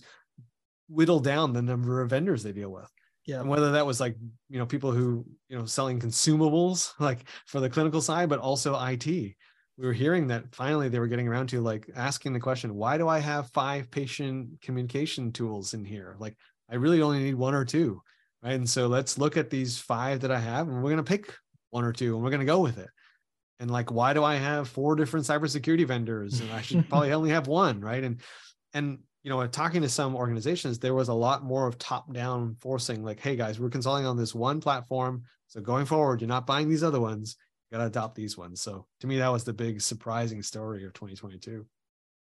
whittle 0.88 1.20
down 1.20 1.52
the 1.52 1.62
number 1.62 2.02
of 2.02 2.10
vendors 2.10 2.44
they 2.44 2.54
deal 2.54 2.70
with. 2.70 2.90
Yeah. 3.26 3.42
And 3.42 3.50
whether 3.50 3.74
that 3.74 3.86
was 3.86 4.00
like, 4.00 4.16
you 4.48 4.58
know, 4.58 4.66
people 4.66 4.94
who, 4.94 5.26
you 5.50 5.58
know, 5.58 5.66
selling 5.66 6.00
consumables 6.00 6.94
like 7.00 7.28
for 7.46 7.60
the 7.60 7.70
clinical 7.70 8.00
side, 8.00 8.30
but 8.30 8.40
also 8.40 8.80
IT. 8.86 9.06
We 9.06 9.36
were 9.86 9.92
hearing 9.92 10.28
that 10.28 10.56
finally 10.56 10.88
they 10.88 11.00
were 11.00 11.08
getting 11.08 11.28
around 11.28 11.48
to 11.48 11.60
like 11.60 11.90
asking 11.94 12.32
the 12.32 12.40
question, 12.40 12.76
why 12.76 12.98
do 12.98 13.10
I 13.10 13.20
have 13.20 13.52
five 13.52 13.92
patient 13.92 14.62
communication 14.62 15.34
tools 15.34 15.74
in 15.74 15.84
here? 15.84 16.16
Like 16.20 16.38
I 16.72 16.76
really 16.76 17.02
only 17.02 17.20
need 17.20 17.36
one 17.36 17.54
or 17.54 17.66
two. 17.66 18.02
Right. 18.42 18.54
And 18.54 18.70
so 18.70 18.88
let's 18.88 19.18
look 19.18 19.36
at 19.36 19.50
these 19.50 19.78
five 19.78 20.22
that 20.22 20.32
I 20.32 20.40
have 20.40 20.70
and 20.70 20.78
we're 20.78 20.92
going 20.92 20.98
to 20.98 21.04
pick 21.04 21.34
one 21.72 21.84
or 21.84 21.92
two 21.92 22.16
and 22.16 22.24
we're 22.24 22.30
going 22.30 22.40
to 22.40 22.46
go 22.46 22.62
with 22.62 22.78
it 22.78 22.88
and 23.60 23.72
like 23.72 23.92
why 23.92 24.14
do 24.14 24.24
i 24.24 24.36
have 24.36 24.68
four 24.68 24.96
different 24.96 25.26
cybersecurity 25.26 25.86
vendors? 25.86 26.40
And 26.40 26.52
i 26.52 26.62
should 26.62 26.88
probably 26.90 27.14
only 27.14 27.30
have 27.32 27.48
one 27.48 27.82
right? 27.82 28.04
And 28.04 28.22
and 28.74 29.00
you 29.24 29.30
know 29.30 29.46
talking 29.48 29.82
to 29.82 29.90
some 29.90 30.16
organizations 30.16 30.80
there 30.80 30.94
was 30.94 31.10
a 31.10 31.14
lot 31.14 31.44
more 31.44 31.68
of 31.68 31.78
top 31.78 32.14
down 32.14 32.56
forcing 32.60 33.04
like 33.04 33.20
hey 33.20 33.36
guys 33.36 33.60
we're 33.60 33.70
consolidating 33.70 34.08
on 34.08 34.18
this 34.18 34.36
one 34.36 34.62
platform. 34.62 35.24
So 35.48 35.62
going 35.62 35.86
forward 35.86 36.22
you're 36.22 36.28
not 36.28 36.48
buying 36.48 36.70
these 36.70 36.84
other 36.84 37.00
ones. 37.00 37.38
You 37.72 37.78
got 37.78 37.84
to 37.84 37.88
adopt 37.88 38.16
these 38.16 38.38
ones. 38.38 38.62
So 38.62 38.86
to 39.02 39.08
me 39.08 39.18
that 39.18 39.32
was 39.32 39.44
the 39.44 39.54
big 39.54 39.82
surprising 39.82 40.44
story 40.44 40.86
of 40.86 40.94
2022 40.94 41.66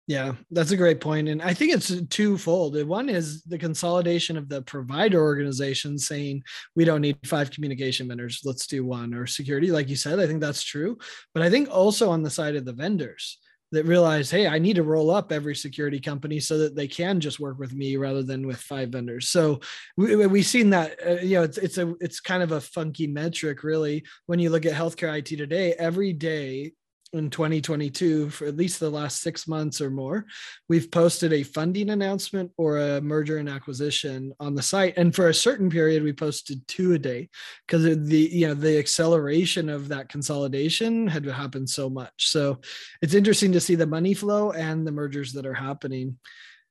yeah, 0.07 0.35
that's 0.53 0.71
a 0.71 0.77
great 0.77 1.01
point. 1.01 1.29
And 1.29 1.43
I 1.43 1.53
think 1.53 1.75
it's 1.75 2.01
twofold. 2.09 2.81
One 2.87 3.09
is 3.09 3.43
the 3.43 3.59
consolidation 3.59 4.37
of 4.37 4.49
the 4.49 4.63
provider 4.63 5.21
organizations 5.21 6.07
saying 6.07 6.45
we 6.77 6.85
don't 6.85 7.01
need 7.01 7.19
five 7.25 7.51
communication 7.51 8.07
vendors, 8.07 8.43
let's 8.45 8.69
do 8.69 8.85
one, 8.85 9.15
or 9.15 9.27
security, 9.27 9.73
like 9.73 9.89
you 9.89 9.97
said. 9.97 10.21
I 10.21 10.27
think 10.29 10.41
that's 10.41 10.63
true. 10.63 10.97
But 11.35 11.43
I 11.43 11.51
think 11.51 11.69
also 11.71 12.11
on 12.11 12.23
the 12.23 12.31
side 12.31 12.55
of 12.55 12.65
the 12.65 12.73
vendors 12.73 13.39
that 13.73 13.85
realize, 13.85 14.31
hey, 14.31 14.47
I 14.47 14.61
need 14.61 14.77
to 14.77 14.85
roll 14.85 15.11
up 15.11 15.33
every 15.33 15.57
security 15.57 15.99
company 15.99 16.39
so 16.39 16.57
that 16.59 16.77
they 16.77 16.87
can 16.87 17.19
just 17.19 17.41
work 17.41 17.59
with 17.59 17.75
me 17.75 17.97
rather 17.97 18.23
than 18.23 18.47
with 18.47 18.59
five 18.59 18.91
vendors. 18.91 19.29
So 19.29 19.59
we, 19.97 20.15
we've 20.27 20.47
seen 20.47 20.71
that, 20.71 20.97
uh, 21.05 21.15
you 21.15 21.39
know, 21.39 21.43
it's, 21.43 21.59
it's 21.59 21.79
a, 21.79 21.95
it's 22.01 22.21
kind 22.21 22.45
of 22.45 22.53
a 22.53 22.61
funky 22.61 23.09
metric 23.09 23.65
really. 23.65 24.05
When 24.27 24.39
you 24.39 24.51
look 24.51 24.67
at 24.67 24.73
healthcare 24.73 25.19
IT 25.19 25.37
today, 25.37 25.73
every 25.73 26.13
day 26.13 26.75
in 27.17 27.31
2022 27.31 28.31
for 28.31 28.47
at 28.47 28.57
least 28.57 28.81
the 28.81 28.91
last 28.91 29.23
six 29.23 29.49
months 29.49 29.81
or 29.81 29.91
more 29.91 30.27
we've 30.69 30.91
posted 30.91 31.33
a 31.33 31.43
funding 31.43 31.91
announcement 31.91 32.51
or 32.57 32.79
a 32.79 33.01
merger 33.01 33.39
and 33.39 33.49
acquisition 33.49 34.33
on 34.41 34.55
the 34.55 34.63
site. 34.63 34.95
And 34.97 35.15
for 35.15 35.29
a 35.29 35.35
certain 35.35 35.71
period 35.71 36.03
we 36.03 36.13
posted 36.13 36.67
two 36.69 36.93
a 36.93 36.99
day 36.99 37.29
because 37.67 37.85
the 37.85 38.19
you 38.33 38.47
know 38.49 38.55
the 38.55 38.79
acceleration 38.79 39.69
of 39.69 39.89
that 39.89 40.09
consolidation 40.09 41.07
had 41.07 41.25
happened 41.25 41.69
so 41.69 41.89
much. 41.89 42.31
So 42.31 42.61
it's 43.03 43.15
interesting 43.15 43.53
to 43.53 43.61
see 43.61 43.75
the 43.75 43.87
money 43.87 44.15
flow 44.15 44.53
and 44.53 44.87
the 44.87 44.93
mergers 44.93 45.33
that 45.33 45.47
are 45.47 45.55
happening. 45.55 46.19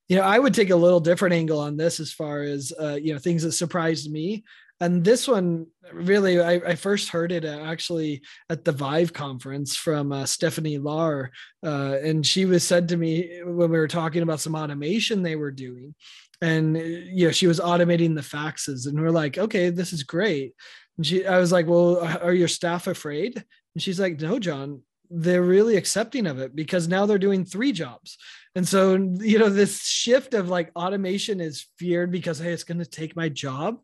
You 0.08 0.18
know 0.18 0.22
i 0.22 0.38
would 0.38 0.54
take 0.54 0.70
a 0.70 0.76
little 0.76 1.00
different 1.00 1.34
angle 1.34 1.60
on 1.60 1.78
this 1.78 2.00
as 2.00 2.14
far 2.14 2.44
as 2.44 2.72
uh, 2.80 2.94
you 2.94 3.12
know 3.12 3.18
things 3.18 3.42
that 3.42 3.54
surprised 3.54 4.12
me 4.12 4.44
and 4.82 5.04
this 5.04 5.28
one 5.28 5.68
really 5.94 6.42
I, 6.42 6.54
I, 6.54 6.76
first 6.76 7.10
heard 7.10 7.32
it 7.32 7.46
actually 7.46 8.24
at 8.50 8.66
the 8.66 8.72
vive 8.72 9.14
conference 9.14 9.76
from 9.76 10.12
uh, 10.12 10.26
stephanie 10.26 10.80
lahr 10.80 11.30
uh, 11.66 11.98
and 12.04 12.26
she 12.26 12.46
was 12.46 12.64
said 12.64 12.90
to 12.90 12.98
me 12.98 13.42
when 13.44 13.70
we 13.70 13.78
were 13.78 13.88
talking 13.88 14.24
about 14.24 14.42
some 14.42 14.56
automation 14.56 15.22
they 15.22 15.36
were 15.36 15.52
doing 15.52 15.96
and 16.42 16.78
you 16.78 17.28
know 17.28 17.32
she 17.32 17.48
was 17.48 17.60
automating 17.60 18.16
the 18.16 18.22
faxes 18.22 18.88
and 18.88 19.00
we're 19.00 19.10
like 19.10 19.38
okay 19.38 19.70
this 19.70 19.94
is 19.94 20.04
great. 20.04 20.54
And 20.98 21.06
she 21.06 21.26
i 21.26 21.40
was 21.40 21.52
like 21.52 21.68
well 21.68 22.00
are 22.22 22.34
your 22.34 22.48
staff 22.48 22.88
afraid? 22.88 23.44
And 23.74 23.82
she's 23.82 24.00
like 24.00 24.20
no 24.20 24.40
john 24.40 24.82
they're 25.10 25.42
really 25.42 25.78
accepting 25.78 26.28
of 26.28 26.40
it 26.40 26.56
because 26.56 26.88
now 26.88 27.06
they're 27.06 27.18
doing 27.18 27.46
three 27.46 27.72
jobs. 27.72 28.18
And 28.56 28.68
so, 28.68 28.94
you 28.94 29.38
know, 29.38 29.50
this 29.50 29.86
shift 29.86 30.34
of 30.34 30.50
like 30.50 30.72
automation 30.76 31.42
is 31.42 31.68
feared 31.78 32.12
because, 32.12 32.40
hey, 32.40 32.52
it's 32.52 32.64
going 32.64 32.80
to 32.80 32.86
take 32.86 33.16
my 33.16 33.28
job 33.28 33.80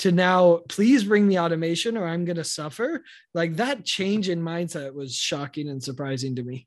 to 0.00 0.10
now, 0.10 0.62
please 0.68 1.04
bring 1.04 1.28
the 1.28 1.38
automation 1.38 1.96
or 1.96 2.06
I'm 2.06 2.24
going 2.24 2.36
to 2.36 2.44
suffer. 2.44 3.04
Like 3.34 3.56
that 3.56 3.84
change 3.84 4.28
in 4.28 4.42
mindset 4.42 4.94
was 4.94 5.14
shocking 5.14 5.68
and 5.68 5.82
surprising 5.82 6.36
to 6.36 6.42
me. 6.42 6.66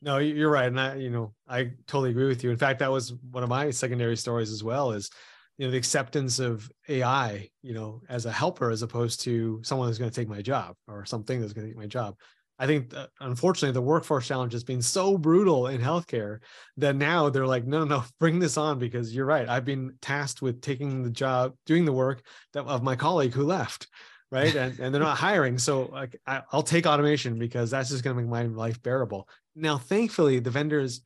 No, 0.00 0.18
you're 0.18 0.50
right. 0.50 0.68
And 0.68 0.80
I, 0.80 0.94
you 0.96 1.10
know, 1.10 1.34
I 1.48 1.72
totally 1.86 2.10
agree 2.10 2.28
with 2.28 2.44
you. 2.44 2.50
In 2.50 2.56
fact, 2.56 2.78
that 2.78 2.92
was 2.92 3.14
one 3.30 3.42
of 3.42 3.48
my 3.48 3.70
secondary 3.70 4.16
stories 4.16 4.52
as 4.52 4.62
well 4.62 4.92
is, 4.92 5.10
you 5.58 5.66
know, 5.66 5.72
the 5.72 5.78
acceptance 5.78 6.38
of 6.38 6.70
AI, 6.88 7.48
you 7.62 7.72
know, 7.72 8.02
as 8.08 8.26
a 8.26 8.32
helper 8.32 8.70
as 8.70 8.82
opposed 8.82 9.22
to 9.22 9.60
someone 9.64 9.88
who's 9.88 9.98
going 9.98 10.10
to 10.10 10.14
take 10.14 10.28
my 10.28 10.42
job 10.42 10.76
or 10.86 11.04
something 11.06 11.40
that's 11.40 11.54
going 11.54 11.66
to 11.66 11.72
take 11.72 11.78
my 11.78 11.86
job. 11.86 12.14
I 12.58 12.66
think 12.66 12.90
that, 12.90 13.10
unfortunately 13.20 13.72
the 13.72 13.82
workforce 13.82 14.26
challenge 14.26 14.52
has 14.52 14.64
been 14.64 14.82
so 14.82 15.18
brutal 15.18 15.66
in 15.66 15.80
healthcare 15.80 16.38
that 16.78 16.96
now 16.96 17.28
they're 17.28 17.46
like, 17.46 17.66
no, 17.66 17.80
no, 17.84 17.98
no, 17.98 18.04
bring 18.20 18.38
this 18.38 18.56
on 18.56 18.78
because 18.78 19.14
you're 19.14 19.26
right. 19.26 19.48
I've 19.48 19.64
been 19.64 19.94
tasked 20.00 20.42
with 20.42 20.60
taking 20.60 21.02
the 21.02 21.10
job, 21.10 21.54
doing 21.66 21.84
the 21.84 21.92
work 21.92 22.22
that 22.52 22.64
of 22.64 22.82
my 22.82 22.96
colleague 22.96 23.34
who 23.34 23.44
left, 23.44 23.88
right? 24.30 24.54
and 24.56 24.78
and 24.78 24.94
they're 24.94 25.02
not 25.02 25.18
hiring, 25.18 25.58
so 25.58 25.84
like 25.92 26.20
I'll 26.26 26.62
take 26.62 26.86
automation 26.86 27.38
because 27.38 27.70
that's 27.70 27.90
just 27.90 28.04
going 28.04 28.16
to 28.16 28.22
make 28.22 28.30
my 28.30 28.44
life 28.44 28.82
bearable. 28.82 29.28
Now, 29.54 29.78
thankfully, 29.78 30.38
the 30.38 30.50
vendors 30.50 31.00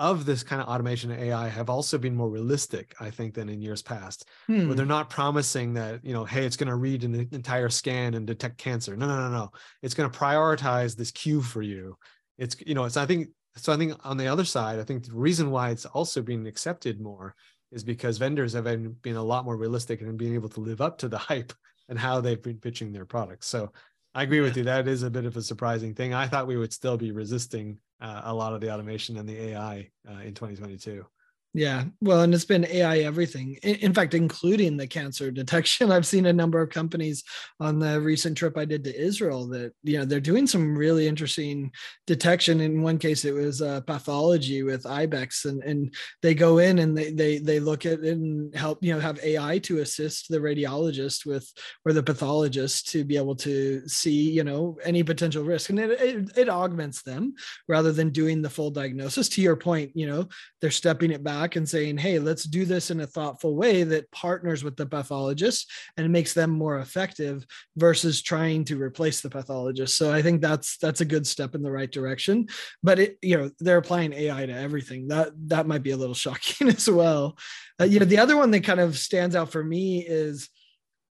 of 0.00 0.24
this 0.24 0.42
kind 0.42 0.62
of 0.62 0.68
automation 0.68 1.10
and 1.10 1.22
AI 1.22 1.46
have 1.48 1.68
also 1.68 1.98
been 1.98 2.16
more 2.16 2.30
realistic, 2.30 2.94
I 3.00 3.10
think, 3.10 3.34
than 3.34 3.50
in 3.50 3.60
years 3.60 3.82
past, 3.82 4.26
hmm. 4.46 4.66
where 4.66 4.74
they're 4.74 4.86
not 4.86 5.10
promising 5.10 5.74
that, 5.74 6.02
you 6.02 6.14
know, 6.14 6.24
hey, 6.24 6.46
it's 6.46 6.56
going 6.56 6.70
to 6.70 6.74
read 6.74 7.04
an 7.04 7.28
entire 7.32 7.68
scan 7.68 8.14
and 8.14 8.26
detect 8.26 8.56
cancer. 8.56 8.96
No, 8.96 9.06
no, 9.06 9.20
no, 9.20 9.28
no. 9.28 9.50
It's 9.82 9.92
going 9.92 10.10
to 10.10 10.18
prioritize 10.18 10.96
this 10.96 11.10
queue 11.10 11.42
for 11.42 11.60
you. 11.60 11.98
It's, 12.38 12.56
you 12.66 12.74
know, 12.74 12.84
it's, 12.84 12.96
I 12.96 13.04
think, 13.04 13.28
so 13.56 13.74
I 13.74 13.76
think 13.76 13.94
on 14.02 14.16
the 14.16 14.26
other 14.26 14.46
side, 14.46 14.80
I 14.80 14.84
think 14.84 15.04
the 15.04 15.14
reason 15.14 15.50
why 15.50 15.68
it's 15.68 15.84
also 15.84 16.22
being 16.22 16.46
accepted 16.46 16.98
more 16.98 17.34
is 17.70 17.84
because 17.84 18.16
vendors 18.16 18.54
have 18.54 18.64
been, 18.64 18.96
been 19.02 19.16
a 19.16 19.22
lot 19.22 19.44
more 19.44 19.58
realistic 19.58 20.00
and 20.00 20.16
being 20.16 20.34
able 20.34 20.48
to 20.48 20.60
live 20.60 20.80
up 20.80 20.96
to 20.98 21.08
the 21.08 21.18
hype 21.28 21.52
and 21.90 21.98
how 21.98 22.22
they've 22.22 22.42
been 22.42 22.56
pitching 22.56 22.90
their 22.90 23.04
products. 23.04 23.48
So 23.48 23.70
I 24.14 24.22
agree 24.22 24.40
with 24.40 24.56
you. 24.56 24.64
That 24.64 24.88
is 24.88 25.02
a 25.02 25.10
bit 25.10 25.26
of 25.26 25.36
a 25.36 25.42
surprising 25.42 25.94
thing. 25.94 26.14
I 26.14 26.26
thought 26.26 26.46
we 26.46 26.56
would 26.56 26.72
still 26.72 26.96
be 26.96 27.12
resisting 27.12 27.78
uh, 28.00 28.22
a 28.24 28.34
lot 28.34 28.52
of 28.52 28.60
the 28.60 28.72
automation 28.72 29.16
and 29.16 29.28
the 29.28 29.38
AI 29.50 29.90
uh, 30.08 30.20
in 30.20 30.34
2022. 30.34 31.04
Yeah, 31.52 31.84
well, 32.00 32.20
and 32.20 32.32
it's 32.32 32.44
been 32.44 32.64
AI 32.64 32.98
everything. 32.98 33.56
In 33.64 33.92
fact, 33.92 34.14
including 34.14 34.76
the 34.76 34.86
cancer 34.86 35.32
detection. 35.32 35.90
I've 35.92 36.06
seen 36.06 36.26
a 36.26 36.32
number 36.32 36.60
of 36.62 36.70
companies 36.70 37.24
on 37.58 37.80
the 37.80 38.00
recent 38.00 38.38
trip 38.38 38.56
I 38.56 38.64
did 38.64 38.84
to 38.84 38.96
Israel 38.96 39.48
that 39.48 39.72
you 39.82 39.98
know 39.98 40.04
they're 40.04 40.20
doing 40.20 40.46
some 40.46 40.78
really 40.78 41.08
interesting 41.08 41.72
detection. 42.06 42.60
In 42.60 42.82
one 42.82 42.98
case, 42.98 43.24
it 43.24 43.34
was 43.34 43.62
uh, 43.62 43.80
pathology 43.80 44.62
with 44.62 44.86
Ibex, 44.86 45.44
and 45.44 45.60
and 45.64 45.92
they 46.22 46.34
go 46.34 46.58
in 46.58 46.78
and 46.78 46.96
they 46.96 47.10
they 47.10 47.38
they 47.38 47.58
look 47.58 47.84
at 47.84 48.04
it 48.04 48.04
and 48.04 48.54
help 48.54 48.78
you 48.80 48.94
know 48.94 49.00
have 49.00 49.18
AI 49.18 49.58
to 49.60 49.78
assist 49.78 50.28
the 50.28 50.38
radiologist 50.38 51.26
with 51.26 51.52
or 51.84 51.92
the 51.92 52.02
pathologist 52.02 52.90
to 52.90 53.02
be 53.02 53.16
able 53.16 53.34
to 53.36 53.88
see 53.88 54.30
you 54.30 54.44
know 54.44 54.78
any 54.84 55.02
potential 55.02 55.42
risk, 55.42 55.70
and 55.70 55.80
it 55.80 56.00
it, 56.00 56.30
it 56.38 56.48
augments 56.48 57.02
them 57.02 57.34
rather 57.66 57.90
than 57.90 58.10
doing 58.10 58.40
the 58.40 58.50
full 58.50 58.70
diagnosis. 58.70 59.28
To 59.30 59.42
your 59.42 59.56
point, 59.56 59.90
you 59.96 60.06
know 60.06 60.28
they're 60.60 60.70
stepping 60.70 61.10
it 61.10 61.24
back 61.24 61.39
back 61.40 61.56
and 61.56 61.68
saying, 61.68 61.96
hey, 61.96 62.18
let's 62.18 62.44
do 62.44 62.64
this 62.64 62.90
in 62.90 63.00
a 63.00 63.06
thoughtful 63.06 63.56
way 63.56 63.82
that 63.82 64.10
partners 64.10 64.62
with 64.62 64.76
the 64.76 64.84
pathologist 64.84 65.70
and 65.96 66.12
makes 66.12 66.34
them 66.34 66.50
more 66.50 66.80
effective 66.80 67.46
versus 67.76 68.20
trying 68.20 68.62
to 68.64 68.80
replace 68.80 69.22
the 69.22 69.30
pathologist. 69.30 69.96
So 69.96 70.12
I 70.12 70.20
think 70.20 70.42
that's 70.42 70.76
that's 70.76 71.00
a 71.00 71.06
good 71.06 71.26
step 71.26 71.54
in 71.54 71.62
the 71.62 71.72
right 71.72 71.90
direction. 71.90 72.48
But 72.82 72.98
it, 72.98 73.18
you 73.22 73.38
know, 73.38 73.50
they're 73.58 73.78
applying 73.78 74.12
AI 74.12 74.46
to 74.46 74.52
everything. 74.52 75.08
That 75.08 75.32
that 75.48 75.66
might 75.66 75.82
be 75.82 75.92
a 75.92 75.96
little 75.96 76.14
shocking 76.26 76.68
as 76.68 76.88
well. 76.90 77.38
Uh, 77.80 77.84
you 77.84 77.98
know, 77.98 78.06
the 78.06 78.18
other 78.18 78.36
one 78.36 78.50
that 78.50 78.64
kind 78.64 78.80
of 78.80 78.98
stands 78.98 79.34
out 79.34 79.50
for 79.50 79.64
me 79.64 80.04
is 80.06 80.50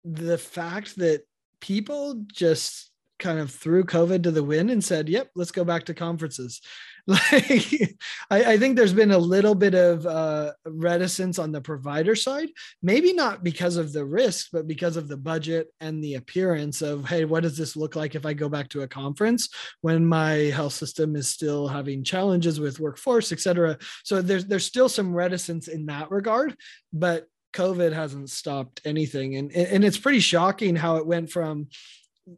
the 0.05 0.39
fact 0.39 0.97
that 0.97 1.23
people 1.61 2.25
just 2.31 2.91
kind 3.19 3.39
of 3.39 3.51
threw 3.51 3.85
COVID 3.85 4.23
to 4.25 4.31
the 4.31 4.45
wind 4.45 4.71
and 4.71 4.85
said, 4.85 5.09
"Yep, 5.09 5.31
let's 5.35 5.53
go 5.53 5.65
back 5.65 5.85
to 5.85 5.95
conferences." 5.95 6.61
Like, 7.07 7.97
I, 8.31 8.53
I, 8.53 8.59
think 8.59 8.77
there's 8.77 8.93
been 8.93 9.11
a 9.11 9.19
little 9.19 9.55
bit 9.55 9.75
of 9.75 10.07
uh, 10.07 10.53
reticence 10.65 11.39
on 11.39 11.53
the 11.53 11.61
provider 11.61 12.15
side, 12.15 12.49
maybe 12.83 13.13
not 13.13 13.43
because 13.43 13.77
of 13.77 13.93
the 13.93 14.05
risk, 14.05 14.49
but 14.53 14.67
because 14.67 14.97
of 14.97 15.09
the 15.09 15.17
budget 15.17 15.69
and 15.81 16.03
the 16.03 16.15
appearance 16.15 16.83
of, 16.83 17.09
hey, 17.09 17.25
what 17.25 17.43
does 17.43 17.57
this 17.57 17.77
look 17.77 17.97
like 17.97 18.15
if 18.15 18.25
I 18.25 18.33
go 18.33 18.49
back 18.49 18.69
to 18.71 18.83
a 18.83 18.89
conference 18.89 19.49
when 19.81 20.07
my 20.07 20.33
health 20.33 20.75
system 20.75 21.17
is 21.17 21.29
still 21.29 21.69
having 21.69 22.05
challenges 22.05 22.61
with 22.61 22.81
workforce, 22.81 23.33
et 23.33 23.41
cetera. 23.41 23.79
So 24.05 24.23
there's 24.23 24.47
there's 24.47 24.67
still 24.67 24.89
some 24.89 25.15
reticence 25.15 25.69
in 25.69 25.87
that 25.87 26.11
regard, 26.11 26.57
but 26.93 27.27
COVID 27.53 27.93
hasn't 27.93 28.31
stopped 28.31 28.81
anything, 28.85 29.37
and 29.37 29.53
and 29.53 29.85
it's 29.85 29.99
pretty 29.99 30.21
shocking 30.21 30.77
how 30.77 30.97
it 30.97 31.07
went 31.07 31.31
from 31.31 31.69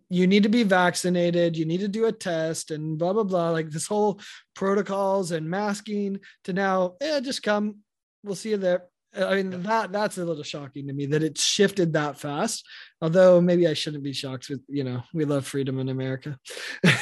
you 0.08 0.26
need 0.26 0.42
to 0.42 0.49
be 0.49 0.62
vaccinated, 0.62 1.56
you 1.56 1.64
need 1.64 1.80
to 1.80 1.88
do 1.88 2.06
a 2.06 2.12
test, 2.12 2.70
and 2.70 2.99
blah 2.99 3.12
blah 3.12 3.25
blah. 3.25 3.50
Like 3.50 3.70
this 3.70 3.87
whole 3.87 4.20
protocols 4.54 5.32
and 5.32 5.49
masking 5.49 6.20
to 6.44 6.52
now, 6.52 6.94
yeah, 7.00 7.20
just 7.20 7.42
come. 7.42 7.78
We'll 8.25 8.37
see 8.37 8.50
you 8.50 8.56
there. 8.56 8.84
I 9.14 9.34
mean 9.34 9.62
that 9.64 9.92
that's 9.92 10.16
a 10.16 10.25
little 10.25 10.42
shocking 10.42 10.87
to 10.87 10.94
me 10.94 11.04
that 11.06 11.22
it 11.22 11.37
shifted 11.37 11.92
that 11.92 12.18
fast. 12.18 12.66
Although 13.02 13.40
maybe 13.40 13.66
I 13.66 13.75
shouldn't 13.75 14.02
be 14.02 14.12
shocked 14.12 14.49
with 14.49 14.62
you 14.68 14.84
know 14.84 15.02
we 15.12 15.25
love 15.25 15.46
freedom 15.46 15.78
in 15.78 15.90
America. 15.90 16.38
no, 16.84 16.92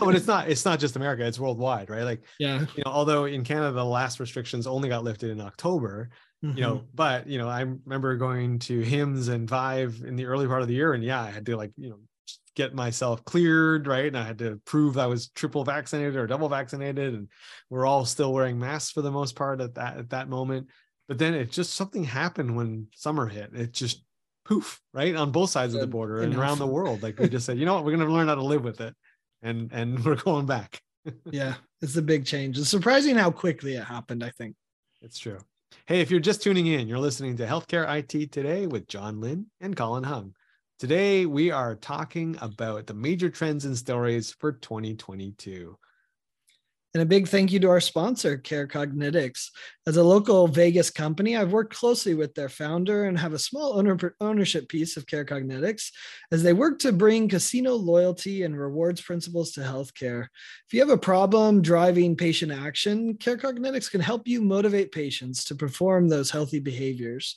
but 0.00 0.14
it's 0.14 0.26
not 0.26 0.48
it's 0.48 0.64
not 0.64 0.78
just 0.78 0.96
America; 0.96 1.26
it's 1.26 1.38
worldwide, 1.38 1.90
right? 1.90 2.04
Like 2.04 2.22
yeah, 2.38 2.60
you 2.60 2.84
know, 2.84 2.92
although 2.92 3.26
in 3.26 3.44
Canada 3.44 3.72
the 3.72 3.84
last 3.84 4.18
restrictions 4.18 4.66
only 4.66 4.88
got 4.88 5.04
lifted 5.04 5.30
in 5.30 5.40
October, 5.40 6.08
Mm-hmm. 6.44 6.58
you 6.58 6.64
know 6.64 6.74
mm-hmm. 6.76 6.86
but 6.94 7.26
you 7.26 7.38
know 7.38 7.48
i 7.48 7.60
remember 7.60 8.14
going 8.16 8.58
to 8.60 8.82
HIMSS 8.82 9.30
and 9.30 9.48
vive 9.48 10.02
in 10.06 10.16
the 10.16 10.26
early 10.26 10.46
part 10.46 10.60
of 10.60 10.68
the 10.68 10.74
year 10.74 10.92
and 10.92 11.02
yeah 11.02 11.22
i 11.22 11.30
had 11.30 11.46
to 11.46 11.56
like 11.56 11.72
you 11.78 11.88
know 11.88 11.98
get 12.56 12.74
myself 12.74 13.24
cleared 13.24 13.86
right? 13.86 14.06
And 14.06 14.18
i 14.18 14.24
had 14.24 14.38
to 14.38 14.60
prove 14.64 14.98
i 14.98 15.06
was 15.06 15.28
triple 15.28 15.62
vaccinated 15.62 16.16
or 16.16 16.26
double 16.26 16.48
vaccinated 16.48 17.14
and 17.14 17.28
we're 17.70 17.86
all 17.86 18.04
still 18.04 18.32
wearing 18.32 18.58
masks 18.58 18.90
for 18.90 19.02
the 19.02 19.10
most 19.10 19.36
part 19.36 19.60
at 19.60 19.74
that 19.74 19.98
at 19.98 20.10
that 20.10 20.28
moment. 20.28 20.68
But 21.06 21.18
then 21.18 21.34
it 21.34 21.52
just 21.52 21.74
something 21.74 22.02
happened 22.02 22.56
when 22.56 22.88
summer 22.94 23.28
hit. 23.28 23.50
It 23.54 23.72
just 23.72 24.02
poof 24.44 24.80
right 24.92 25.14
on 25.14 25.30
both 25.30 25.50
sides 25.50 25.74
of 25.74 25.80
the 25.80 25.86
border 25.86 26.22
and 26.22 26.34
around 26.34 26.58
the 26.58 26.66
world. 26.78 27.02
Like 27.02 27.18
we 27.18 27.28
just 27.28 27.46
said 27.46 27.58
you 27.58 27.66
know 27.66 27.74
what? 27.74 27.84
We're 27.84 27.96
going 27.96 28.08
to 28.08 28.12
learn 28.12 28.28
how 28.28 28.34
to 28.34 28.44
live 28.44 28.64
with 28.64 28.80
it 28.80 28.94
and 29.42 29.70
and 29.72 30.04
we're 30.04 30.16
going 30.16 30.46
back. 30.46 30.80
Yeah 31.30 31.54
it's 31.82 31.96
a 31.96 32.02
big 32.02 32.24
change. 32.24 32.58
It's 32.58 32.70
surprising 32.70 33.16
how 33.16 33.30
quickly 33.30 33.76
it 33.76 33.84
happened 33.84 34.24
i 34.24 34.30
think. 34.30 34.56
It's 35.02 35.18
true 35.18 35.38
Hey, 35.84 36.00
if 36.00 36.10
you're 36.10 36.18
just 36.18 36.42
tuning 36.42 36.66
in, 36.66 36.88
you're 36.88 36.98
listening 36.98 37.36
to 37.36 37.46
Healthcare 37.46 37.86
IT 37.98 38.32
Today 38.32 38.66
with 38.66 38.88
John 38.88 39.20
Lynn 39.20 39.46
and 39.60 39.76
Colin 39.76 40.02
Hung. 40.02 40.34
Today, 40.78 41.26
we 41.26 41.50
are 41.50 41.76
talking 41.76 42.36
about 42.40 42.86
the 42.86 42.94
major 42.94 43.28
trends 43.28 43.64
and 43.64 43.76
stories 43.76 44.32
for 44.32 44.52
2022. 44.52 45.76
And 46.96 47.02
a 47.02 47.04
big 47.04 47.28
thank 47.28 47.52
you 47.52 47.60
to 47.60 47.68
our 47.68 47.82
sponsor, 47.82 48.38
Care 48.38 48.66
Cognitics. 48.66 49.50
As 49.86 49.98
a 49.98 50.02
local 50.02 50.48
Vegas 50.48 50.88
company, 50.88 51.36
I've 51.36 51.52
worked 51.52 51.74
closely 51.74 52.14
with 52.14 52.34
their 52.34 52.48
founder 52.48 53.04
and 53.04 53.18
have 53.18 53.34
a 53.34 53.38
small 53.38 53.76
owner, 53.78 53.98
ownership 54.18 54.66
piece 54.70 54.96
of 54.96 55.06
Care 55.06 55.26
Cognitics 55.26 55.90
as 56.32 56.42
they 56.42 56.54
work 56.54 56.78
to 56.78 56.92
bring 56.92 57.28
casino 57.28 57.74
loyalty 57.74 58.44
and 58.44 58.58
rewards 58.58 59.02
principles 59.02 59.52
to 59.52 59.60
healthcare. 59.60 60.28
If 60.66 60.72
you 60.72 60.80
have 60.80 60.88
a 60.88 60.96
problem 60.96 61.60
driving 61.60 62.16
patient 62.16 62.50
action, 62.50 63.18
Care 63.18 63.36
Cognitics 63.36 63.90
can 63.90 64.00
help 64.00 64.26
you 64.26 64.40
motivate 64.40 64.90
patients 64.90 65.44
to 65.44 65.54
perform 65.54 66.08
those 66.08 66.30
healthy 66.30 66.60
behaviors. 66.60 67.36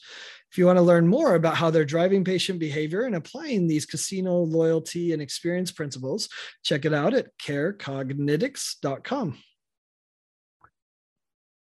If 0.50 0.58
you 0.58 0.68
want 0.68 0.78
to 0.78 0.84
learn 0.84 1.06
more 1.06 1.36
about 1.36 1.58
how 1.58 1.70
they're 1.70 1.84
driving 1.84 2.24
patient 2.24 2.60
behavior 2.60 3.02
and 3.02 3.16
applying 3.16 3.68
these 3.68 3.86
casino 3.86 4.38
loyalty 4.38 5.12
and 5.12 5.22
experience 5.22 5.74
principles, 5.74 6.30
check 6.64 6.86
it 6.86 6.94
out 6.94 7.14
at 7.14 7.38
carecognitics.com. 7.40 9.38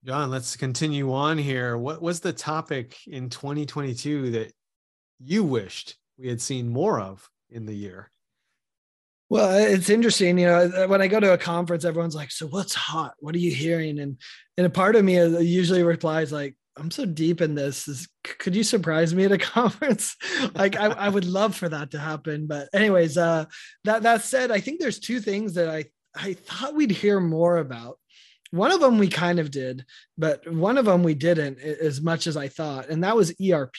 John, 0.05 0.29
let's 0.29 0.57
continue 0.57 1.13
on 1.13 1.37
here. 1.37 1.77
What 1.77 2.01
was 2.01 2.19
the 2.19 2.33
topic 2.33 2.97
in 3.07 3.29
2022 3.29 4.31
that 4.31 4.51
you 5.23 5.43
wished 5.45 5.95
we 6.17 6.27
had 6.27 6.41
seen 6.41 6.67
more 6.67 6.99
of 6.99 7.29
in 7.49 7.65
the 7.65 7.73
year? 7.73 8.11
Well, 9.29 9.57
it's 9.57 9.89
interesting, 9.89 10.37
you 10.37 10.45
know, 10.45 10.87
when 10.87 11.01
I 11.01 11.07
go 11.07 11.19
to 11.19 11.33
a 11.33 11.37
conference, 11.37 11.85
everyone's 11.85 12.15
like, 12.15 12.29
"So 12.31 12.45
what's 12.47 12.75
hot? 12.75 13.13
What 13.19 13.33
are 13.33 13.39
you 13.39 13.55
hearing?" 13.55 13.99
And 13.99 14.19
and 14.57 14.67
a 14.67 14.69
part 14.69 14.95
of 14.95 15.05
me 15.05 15.15
usually 15.41 15.83
replies 15.83 16.31
like, 16.31 16.55
I'm 16.75 16.91
so 16.91 17.05
deep 17.05 17.41
in 17.41 17.55
this. 17.55 17.87
Is, 17.87 18.07
could 18.23 18.55
you 18.55 18.63
surprise 18.63 19.13
me 19.13 19.25
at 19.25 19.31
a 19.31 19.37
conference? 19.37 20.15
like 20.55 20.75
I, 20.75 20.87
I 20.87 21.09
would 21.09 21.25
love 21.25 21.55
for 21.55 21.69
that 21.69 21.91
to 21.91 21.99
happen. 21.99 22.47
But 22.47 22.69
anyways, 22.73 23.17
uh, 23.17 23.45
that 23.83 24.03
that 24.03 24.21
said, 24.21 24.51
I 24.51 24.59
think 24.59 24.79
there's 24.79 24.99
two 24.99 25.19
things 25.19 25.53
that 25.53 25.69
I 25.69 25.85
I 26.15 26.33
thought 26.33 26.75
we'd 26.75 26.91
hear 26.91 27.19
more 27.19 27.57
about. 27.57 27.99
One 28.53 28.71
of 28.71 28.81
them 28.81 28.99
we 28.99 29.07
kind 29.07 29.39
of 29.39 29.49
did, 29.49 29.83
but 30.15 30.47
one 30.47 30.77
of 30.77 30.85
them 30.85 31.01
we 31.01 31.15
didn't 31.15 31.57
as 31.57 32.01
much 32.01 32.27
as 32.27 32.37
I 32.37 32.49
thought, 32.49 32.87
and 32.87 33.03
that 33.03 33.15
was 33.15 33.33
ERP. 33.41 33.73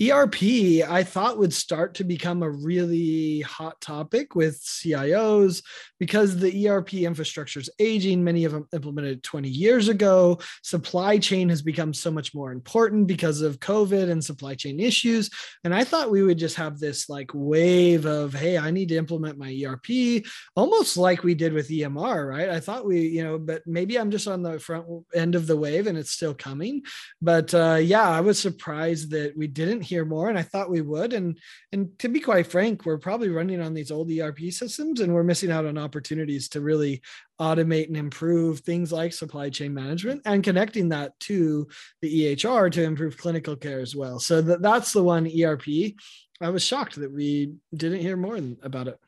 ERP, 0.00 0.42
I 0.88 1.04
thought 1.04 1.38
would 1.38 1.52
start 1.52 1.94
to 1.94 2.04
become 2.04 2.42
a 2.42 2.50
really 2.50 3.40
hot 3.42 3.80
topic 3.80 4.34
with 4.34 4.60
CIOs 4.62 5.62
because 6.00 6.38
the 6.38 6.68
ERP 6.68 6.94
infrastructure 6.94 7.60
is 7.60 7.70
aging. 7.78 8.24
Many 8.24 8.44
of 8.44 8.52
them 8.52 8.66
implemented 8.72 9.22
20 9.22 9.48
years 9.48 9.88
ago. 9.88 10.38
Supply 10.62 11.18
chain 11.18 11.50
has 11.50 11.60
become 11.60 11.92
so 11.92 12.10
much 12.10 12.34
more 12.34 12.52
important 12.52 13.06
because 13.06 13.42
of 13.42 13.60
COVID 13.60 14.10
and 14.10 14.24
supply 14.24 14.54
chain 14.54 14.80
issues. 14.80 15.30
And 15.62 15.74
I 15.74 15.84
thought 15.84 16.10
we 16.10 16.22
would 16.22 16.38
just 16.38 16.56
have 16.56 16.78
this 16.78 17.10
like 17.10 17.30
wave 17.34 18.06
of, 18.06 18.32
hey, 18.32 18.56
I 18.56 18.70
need 18.70 18.88
to 18.88 18.96
implement 18.96 19.38
my 19.38 19.54
ERP, 19.64 20.24
almost 20.56 20.96
like 20.96 21.22
we 21.22 21.34
did 21.34 21.52
with 21.52 21.68
EMR, 21.68 22.28
right? 22.28 22.48
I 22.48 22.60
thought 22.60 22.86
we, 22.86 23.00
you 23.00 23.22
know, 23.22 23.38
but 23.38 23.62
maybe 23.66 23.98
I'm 23.98 24.10
just 24.10 24.26
on 24.26 24.42
the 24.42 24.58
front 24.58 24.86
end 25.14 25.34
of 25.34 25.46
the 25.46 25.56
wave 25.56 25.86
and 25.86 25.98
it's 25.98 26.10
still 26.10 26.34
coming. 26.34 26.82
But 27.20 27.52
uh, 27.52 27.78
yeah, 27.80 28.08
I 28.08 28.20
was 28.20 28.38
surprised 28.38 29.10
that 29.10 29.36
we 29.36 29.46
didn't 29.46 29.81
hear 29.82 30.04
more, 30.04 30.28
and 30.28 30.38
I 30.38 30.42
thought 30.42 30.70
we 30.70 30.80
would. 30.80 31.12
And 31.12 31.38
and 31.72 31.98
to 31.98 32.08
be 32.08 32.20
quite 32.20 32.46
frank, 32.46 32.84
we're 32.84 32.98
probably 32.98 33.28
running 33.28 33.60
on 33.60 33.74
these 33.74 33.90
old 33.90 34.10
ERP 34.10 34.50
systems, 34.50 35.00
and 35.00 35.12
we're 35.12 35.22
missing 35.22 35.50
out 35.50 35.66
on 35.66 35.78
opportunities 35.78 36.48
to 36.50 36.60
really 36.60 37.02
automate 37.40 37.88
and 37.88 37.96
improve 37.96 38.60
things 38.60 38.92
like 38.92 39.12
supply 39.12 39.50
chain 39.50 39.74
management 39.74 40.22
and 40.24 40.44
connecting 40.44 40.88
that 40.90 41.18
to 41.20 41.66
the 42.00 42.34
EHR 42.34 42.70
to 42.70 42.82
improve 42.82 43.18
clinical 43.18 43.56
care 43.56 43.80
as 43.80 43.96
well. 43.96 44.20
So 44.20 44.40
that, 44.42 44.62
that's 44.62 44.92
the 44.92 45.02
one 45.02 45.26
ERP. 45.26 45.94
I 46.40 46.50
was 46.50 46.64
shocked 46.64 46.96
that 46.96 47.12
we 47.12 47.54
didn't 47.74 48.00
hear 48.00 48.16
more 48.16 48.38
about 48.62 48.88
it. 48.88 48.98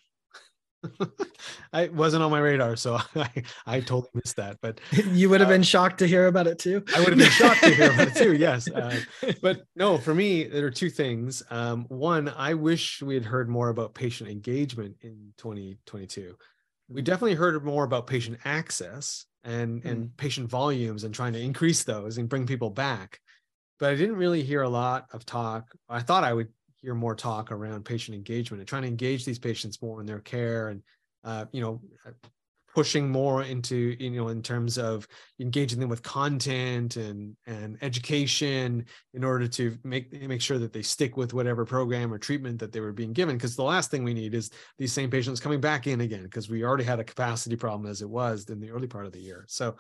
I 1.73 1.89
wasn't 1.89 2.23
on 2.23 2.31
my 2.31 2.39
radar, 2.39 2.77
so 2.77 2.99
I, 3.17 3.31
I 3.67 3.81
totally 3.81 4.11
missed 4.15 4.37
that. 4.37 4.59
But 4.61 4.81
you 5.13 5.29
would 5.31 5.41
have 5.41 5.49
uh, 5.49 5.53
been 5.53 5.63
shocked 5.63 5.99
to 5.99 6.07
hear 6.07 6.27
about 6.27 6.47
it 6.47 6.59
too. 6.59 6.85
I 6.95 7.01
would 7.01 7.11
have 7.11 7.19
been 7.19 7.31
shocked 7.31 7.63
to 7.63 7.75
hear 7.75 7.93
about 7.93 8.09
it 8.09 8.17
too. 8.17 8.35
Yes, 8.35 8.71
uh, 8.71 8.97
but 9.41 9.65
no, 9.77 9.99
for 9.99 10.15
me, 10.15 10.45
there 10.45 10.67
are 10.67 10.71
two 10.71 10.91
things. 10.91 11.43
Um, 11.51 11.85
one, 11.89 12.29
I 12.29 12.55
wish 12.55 13.03
we 13.03 13.15
had 13.15 13.25
heard 13.25 13.49
more 13.49 13.69
about 13.69 13.95
patient 13.95 14.31
engagement 14.31 14.97
in 15.01 15.33
2022. 15.39 16.37
We 16.89 17.03
definitely 17.03 17.35
heard 17.35 17.65
more 17.65 17.85
about 17.85 18.07
patient 18.07 18.39
access 18.45 19.27
and 19.45 19.83
mm. 19.83 19.91
and 19.91 20.17
patient 20.17 20.49
volumes 20.51 21.05
and 21.05 21.15
trying 21.15 21.33
to 21.35 21.41
increase 21.41 21.85
those 21.85 22.19
and 22.19 22.29
bring 22.29 22.47
people 22.47 22.71
back. 22.71 23.21
But 23.79 23.91
I 23.91 23.97
didn't 23.97 24.17
really 24.17 24.43
hear 24.43 24.63
a 24.63 24.69
lot 24.69 25.07
of 25.13 25.27
talk. 25.27 25.75
I 25.89 26.01
thought 26.01 26.25
I 26.25 26.33
would 26.33 26.49
hear 26.85 26.95
more 26.95 27.15
talk 27.15 27.51
around 27.51 27.85
patient 27.85 28.15
engagement 28.15 28.61
and 28.61 28.69
trying 28.69 28.83
to 28.83 28.89
engage 28.89 29.25
these 29.25 29.39
patients 29.39 29.81
more 29.83 30.01
in 30.01 30.07
their 30.07 30.21
care 30.21 30.69
and 30.69 30.83
uh, 31.25 31.47
you 31.53 31.61
know 31.61 31.81
uh, 32.07 32.11
pushing 32.75 33.09
more 33.09 33.45
into 33.45 33.97
you 33.99 34.11
know 34.11 34.29
in 34.29 34.43
terms 34.43 34.79
of 34.79 35.07
engaging 35.41 35.79
them 35.81 35.89
with 35.89 36.03
content 36.03 36.97
and 36.97 37.37
and 37.47 37.79
education 37.83 38.85
in 39.15 39.25
order 39.25 39.47
to 39.47 39.79
make 39.85 40.13
make 40.29 40.41
sure 40.41 40.59
that 40.59 40.73
they 40.73 40.83
stick 40.83 41.17
with 41.17 41.33
whatever 41.33 41.65
program 41.65 42.13
or 42.13 42.19
treatment 42.19 42.59
that 42.59 42.73
they 42.73 42.81
were 42.81 42.93
being 42.93 43.13
given 43.13 43.37
because 43.37 43.57
the 43.57 43.63
last 43.63 43.91
thing 43.91 44.05
we 44.05 44.15
need 44.15 44.35
is 44.35 44.51
these 44.79 44.93
same 44.93 45.11
patients 45.11 45.41
coming 45.41 45.61
back 45.61 45.87
in 45.87 46.01
again 46.01 46.25
because 46.25 46.51
we 46.51 46.65
already 46.65 46.85
had 46.85 47.01
a 47.01 47.05
capacity 47.05 47.57
problem 47.57 47.89
as 47.91 48.03
it 48.03 48.11
was 48.11 48.45
in 48.51 48.61
the 48.61 48.71
early 48.71 48.89
part 48.89 49.07
of 49.07 49.13
the 49.13 49.21
year 49.21 49.45
so 49.49 49.77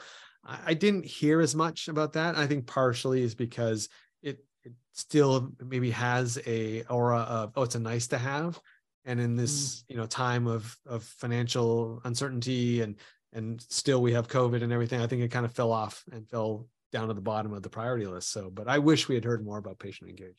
I 0.46 0.74
didn't 0.74 1.06
hear 1.06 1.40
as 1.40 1.54
much 1.54 1.88
about 1.88 2.12
that. 2.14 2.36
I 2.36 2.46
think 2.46 2.66
partially 2.66 3.22
is 3.22 3.34
because 3.34 3.88
it 4.22 4.44
still 4.92 5.50
maybe 5.64 5.90
has 5.90 6.38
a 6.46 6.82
aura 6.84 7.18
of 7.20 7.52
oh 7.56 7.62
it's 7.62 7.74
a 7.74 7.80
nice 7.80 8.06
to 8.08 8.18
have. 8.18 8.60
And 9.06 9.20
in 9.20 9.36
this 9.36 9.82
mm. 9.82 9.84
you 9.88 9.96
know 9.96 10.06
time 10.06 10.46
of 10.46 10.76
of 10.86 11.04
financial 11.04 12.00
uncertainty 12.04 12.80
and 12.80 12.96
and 13.32 13.60
still 13.68 14.00
we 14.00 14.12
have 14.12 14.28
covid 14.28 14.62
and 14.62 14.72
everything 14.72 15.00
i 15.00 15.06
think 15.06 15.20
it 15.20 15.30
kind 15.30 15.44
of 15.44 15.52
fell 15.52 15.72
off 15.72 16.04
and 16.12 16.28
fell 16.28 16.66
down 16.92 17.08
to 17.08 17.14
the 17.14 17.20
bottom 17.20 17.52
of 17.52 17.62
the 17.62 17.68
priority 17.68 18.06
list. 18.06 18.30
So 18.30 18.50
but 18.50 18.68
i 18.68 18.78
wish 18.78 19.08
we 19.08 19.14
had 19.14 19.24
heard 19.24 19.44
more 19.44 19.58
about 19.58 19.78
patient 19.78 20.08
engagement 20.08 20.38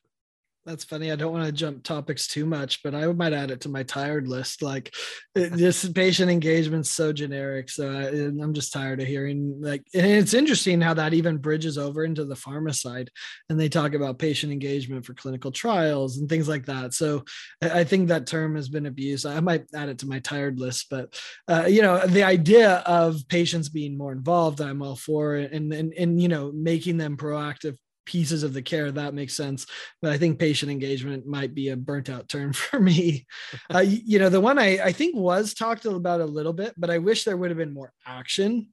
that's 0.65 0.84
funny. 0.84 1.12
I 1.12 1.15
don't 1.15 1.32
want 1.32 1.45
to 1.45 1.51
jump 1.51 1.84
topics 1.84 2.28
too 2.28 2.45
much, 2.45 2.82
but 2.82 2.95
I 2.95 3.06
might 3.08 3.34
add 3.34 3.51
it 3.51 3.62
to 3.62 3.69
my 3.69 3.84
tired 3.84 4.28
list. 4.28 4.63
Like 4.63 4.95
this 5.36 5.88
patient 5.93 6.32
engagement's 6.32 6.89
so 6.89 7.13
generic. 7.13 7.69
So 7.69 7.88
I, 7.88 8.08
am 8.43 8.54
just 8.54 8.73
tired 8.73 8.99
of 8.99 9.08
hearing 9.08 9.62
like, 9.62 9.84
and 9.93 10.06
it's 10.06 10.34
interesting 10.34 10.82
how 10.82 10.95
that 10.95 11.13
even 11.13 11.38
bridges 11.38 11.78
over 11.78 12.04
into 12.04 12.25
the 12.25 12.36
pharma 12.36 12.73
side 12.73 13.12
and 13.49 13.60
they 13.60 13.69
talk 13.69 13.93
about 13.93 14.17
patient 14.17 14.51
engagement 14.51 15.06
for 15.06 15.13
clinical 15.13 15.51
trials 15.51 16.17
and 16.17 16.28
things 16.28 16.47
like 16.47 16.65
that. 16.65 16.95
So 16.95 17.25
I 17.62 17.84
think 17.84 18.08
that 18.08 18.25
term 18.25 18.56
has 18.56 18.67
been 18.67 18.88
abused. 18.88 19.28
I 19.28 19.39
might 19.41 19.65
add 19.75 19.89
it 19.89 19.99
to 19.99 20.08
my 20.08 20.17
tired 20.19 20.60
list, 20.60 20.88
but 20.89 21.15
uh, 21.47 21.65
you 21.67 21.84
know, 21.84 21.99
the 22.08 22.23
idea 22.23 22.78
of 22.88 23.28
patients 23.28 23.69
being 23.69 23.97
more 23.97 24.12
involved, 24.12 24.62
I'm 24.62 24.82
all 24.82 24.95
for 24.95 25.36
it. 25.36 25.51
And, 25.51 25.71
and, 25.71 25.93
and, 25.93 26.19
you 26.19 26.28
know, 26.28 26.51
making 26.51 26.97
them 26.97 27.17
proactive 27.17 27.78
pieces 28.06 28.44
of 28.44 28.54
the 28.54 28.62
care 28.62 28.91
that 28.91 29.13
makes 29.13 29.36
sense. 29.36 29.65
But 30.02 30.12
i 30.12 30.18
think 30.18 30.39
patient 30.39 30.72
engagement 30.72 31.26
might 31.26 31.54
be 31.54 31.70
a 31.70 31.78
burnt 31.78 32.10
out 32.10 32.30
term 32.30 32.54
for 32.65 32.80
me. 32.80 33.26
Uh, 33.74 33.80
you 33.80 34.20
know 34.20 34.30
the 34.30 34.41
one 34.41 34.60
I, 34.60 34.80
I 34.84 34.91
think 34.91 35.15
was 35.15 35.54
talked 35.54 35.86
about 35.86 36.22
a 36.22 36.26
little 36.26 36.54
bit 36.54 36.74
but 36.78 36.89
i 36.89 36.98
wish 36.98 37.24
there 37.24 37.38
would 37.38 37.50
have 37.50 37.58
been 37.58 37.74
more 37.74 37.94
action 38.06 38.70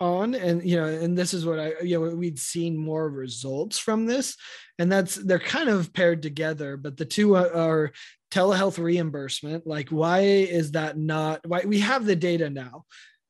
on. 0.00 0.34
And 0.34 0.68
you 0.68 0.76
know 0.76 0.86
and 0.86 1.16
this 1.16 1.32
is 1.32 1.46
what 1.46 1.60
i 1.60 1.72
you 1.82 1.98
know 1.98 2.14
we'd 2.14 2.38
seen 2.38 2.76
more 2.76 3.08
results 3.08 3.78
from 3.78 4.06
this. 4.06 4.36
And 4.78 4.90
that's 4.90 5.14
they're 5.14 5.38
kind 5.38 5.68
of 5.68 5.92
paired 5.92 6.22
together 6.22 6.76
but 6.76 6.96
the 6.96 7.04
two 7.04 7.36
are, 7.36 7.54
are 7.54 7.92
telehealth 8.30 8.82
reimbursement. 8.82 9.66
Like 9.66 9.90
why 9.90 10.20
is 10.20 10.72
that 10.72 10.96
not 10.96 11.46
why 11.46 11.62
we 11.66 11.80
have 11.80 12.04
the 12.04 12.16
data 12.16 12.50
now 12.50 12.84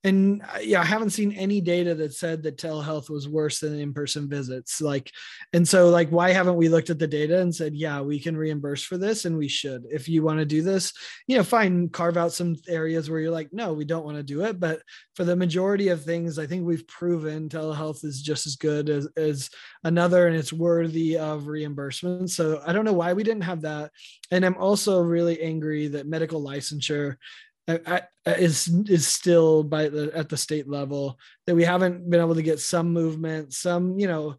and 0.04 0.42
uh, 0.42 0.58
yeah 0.60 0.80
i 0.80 0.84
haven't 0.84 1.10
seen 1.10 1.32
any 1.32 1.60
data 1.60 1.94
that 1.94 2.12
said 2.12 2.42
that 2.42 2.56
telehealth 2.56 3.08
was 3.08 3.28
worse 3.28 3.60
than 3.60 3.78
in-person 3.78 4.28
visits 4.28 4.80
like 4.80 5.10
and 5.52 5.66
so 5.66 5.90
like 5.90 6.08
why 6.10 6.30
haven't 6.30 6.56
we 6.56 6.68
looked 6.68 6.90
at 6.90 6.98
the 6.98 7.06
data 7.06 7.40
and 7.40 7.54
said 7.54 7.74
yeah 7.74 8.00
we 8.00 8.18
can 8.18 8.36
reimburse 8.36 8.82
for 8.82 8.98
this 8.98 9.24
and 9.24 9.36
we 9.36 9.48
should. 9.48 9.84
If 9.90 10.08
you 10.08 10.22
want 10.22 10.38
to 10.38 10.44
do 10.44 10.62
this 10.62 10.92
you 11.26 11.36
know 11.36 11.44
fine 11.44 11.88
carve 11.88 12.16
out 12.16 12.32
some 12.32 12.56
areas 12.68 13.08
where 13.08 13.20
you're 13.20 13.30
like 13.30 13.52
no 13.52 13.72
we 13.72 13.84
don't 13.84 14.04
want 14.04 14.16
to 14.16 14.22
do 14.22 14.42
it 14.42 14.58
but 14.58 14.82
for 15.14 15.24
the 15.24 15.36
majority 15.36 15.88
of 15.88 16.02
things 16.02 16.38
i 16.38 16.46
think 16.46 16.64
we've 16.64 16.86
proven 16.88 17.48
telehealth 17.48 18.04
is 18.04 18.22
just 18.22 18.46
as 18.46 18.56
good 18.56 18.88
as, 18.88 19.08
as 19.16 19.50
another 19.84 20.26
and 20.26 20.36
it's 20.36 20.52
worthy 20.52 21.16
of 21.16 21.46
reimbursement. 21.46 22.30
So 22.30 22.62
i 22.66 22.72
don't 22.72 22.84
know 22.84 22.92
why 22.92 23.12
we 23.12 23.22
didn't 23.22 23.42
have 23.42 23.62
that. 23.62 23.90
And 24.30 24.44
i'm 24.44 24.56
also 24.56 25.00
really 25.00 25.40
angry 25.40 25.88
that 25.88 26.06
medical 26.06 26.42
licensure 26.42 27.16
is 27.68 28.68
is 28.88 29.06
still 29.06 29.62
by 29.62 29.88
the 29.88 30.10
at 30.14 30.28
the 30.28 30.36
state 30.36 30.68
level 30.68 31.18
that 31.46 31.54
we 31.54 31.64
haven't 31.64 32.08
been 32.08 32.20
able 32.20 32.34
to 32.34 32.42
get 32.42 32.60
some 32.60 32.92
movement 32.92 33.52
some 33.52 33.98
you 33.98 34.06
know 34.06 34.36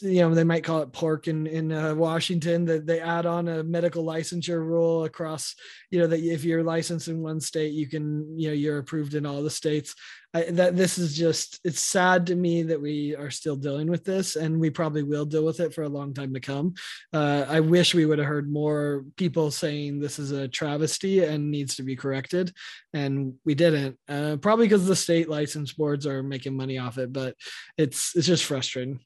you 0.00 0.20
know 0.20 0.34
they 0.34 0.44
might 0.44 0.64
call 0.64 0.80
it 0.80 0.92
pork 0.92 1.28
in 1.28 1.46
in 1.46 1.70
uh, 1.70 1.94
Washington 1.94 2.64
that 2.64 2.86
they 2.86 3.00
add 3.00 3.26
on 3.26 3.48
a 3.48 3.62
medical 3.62 4.04
licensure 4.04 4.64
rule 4.64 5.04
across 5.04 5.54
you 5.90 5.98
know 5.98 6.06
that 6.06 6.20
if 6.20 6.44
you're 6.44 6.62
licensed 6.62 7.08
in 7.08 7.20
one 7.20 7.40
state 7.40 7.72
you 7.72 7.86
can 7.86 8.38
you 8.38 8.48
know 8.48 8.54
you're 8.54 8.78
approved 8.78 9.14
in 9.14 9.26
all 9.26 9.42
the 9.42 9.50
states. 9.50 9.94
I, 10.36 10.50
that 10.50 10.76
this 10.76 10.98
is 10.98 11.16
just 11.16 11.60
it's 11.62 11.80
sad 11.80 12.26
to 12.26 12.34
me 12.34 12.64
that 12.64 12.80
we 12.80 13.14
are 13.14 13.30
still 13.30 13.54
dealing 13.54 13.88
with 13.88 14.04
this 14.04 14.34
and 14.34 14.58
we 14.58 14.68
probably 14.68 15.04
will 15.04 15.26
deal 15.26 15.44
with 15.44 15.60
it 15.60 15.72
for 15.72 15.82
a 15.82 15.88
long 15.88 16.12
time 16.12 16.34
to 16.34 16.40
come. 16.40 16.74
Uh, 17.12 17.44
I 17.48 17.60
wish 17.60 17.94
we 17.94 18.04
would 18.04 18.18
have 18.18 18.26
heard 18.26 18.50
more 18.50 19.04
people 19.16 19.52
saying 19.52 20.00
this 20.00 20.18
is 20.18 20.32
a 20.32 20.48
travesty 20.48 21.22
and 21.22 21.52
needs 21.52 21.76
to 21.76 21.84
be 21.84 21.94
corrected 21.94 22.52
and 22.92 23.34
we 23.44 23.54
didn't 23.54 23.96
uh, 24.08 24.36
probably 24.40 24.66
because 24.66 24.86
the 24.86 24.96
state 24.96 25.28
license 25.28 25.72
boards 25.72 26.04
are 26.04 26.24
making 26.24 26.56
money 26.56 26.78
off 26.78 26.98
it 26.98 27.12
but 27.12 27.36
it's 27.78 28.16
it's 28.16 28.26
just 28.26 28.44
frustrating 28.44 28.98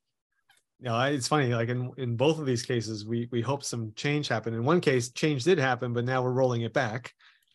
you 0.81 0.89
know, 0.89 1.01
it's 1.01 1.29
funny. 1.29 1.55
Like 1.55 1.69
in 1.69 1.91
in 1.97 2.17
both 2.17 2.39
of 2.39 2.47
these 2.47 2.63
cases, 2.63 3.05
we 3.05 3.29
we 3.33 3.41
hope 3.41 3.65
some 3.65 3.93
change 3.97 4.29
happened. 4.29 4.55
In 4.57 4.65
one 4.65 4.81
case, 4.81 5.11
change 5.11 5.45
did 5.45 5.59
happen, 5.59 5.93
but 5.93 6.05
now 6.05 6.23
we're 6.23 6.33
rolling 6.33 6.63
it 6.63 6.73
back. 6.73 7.13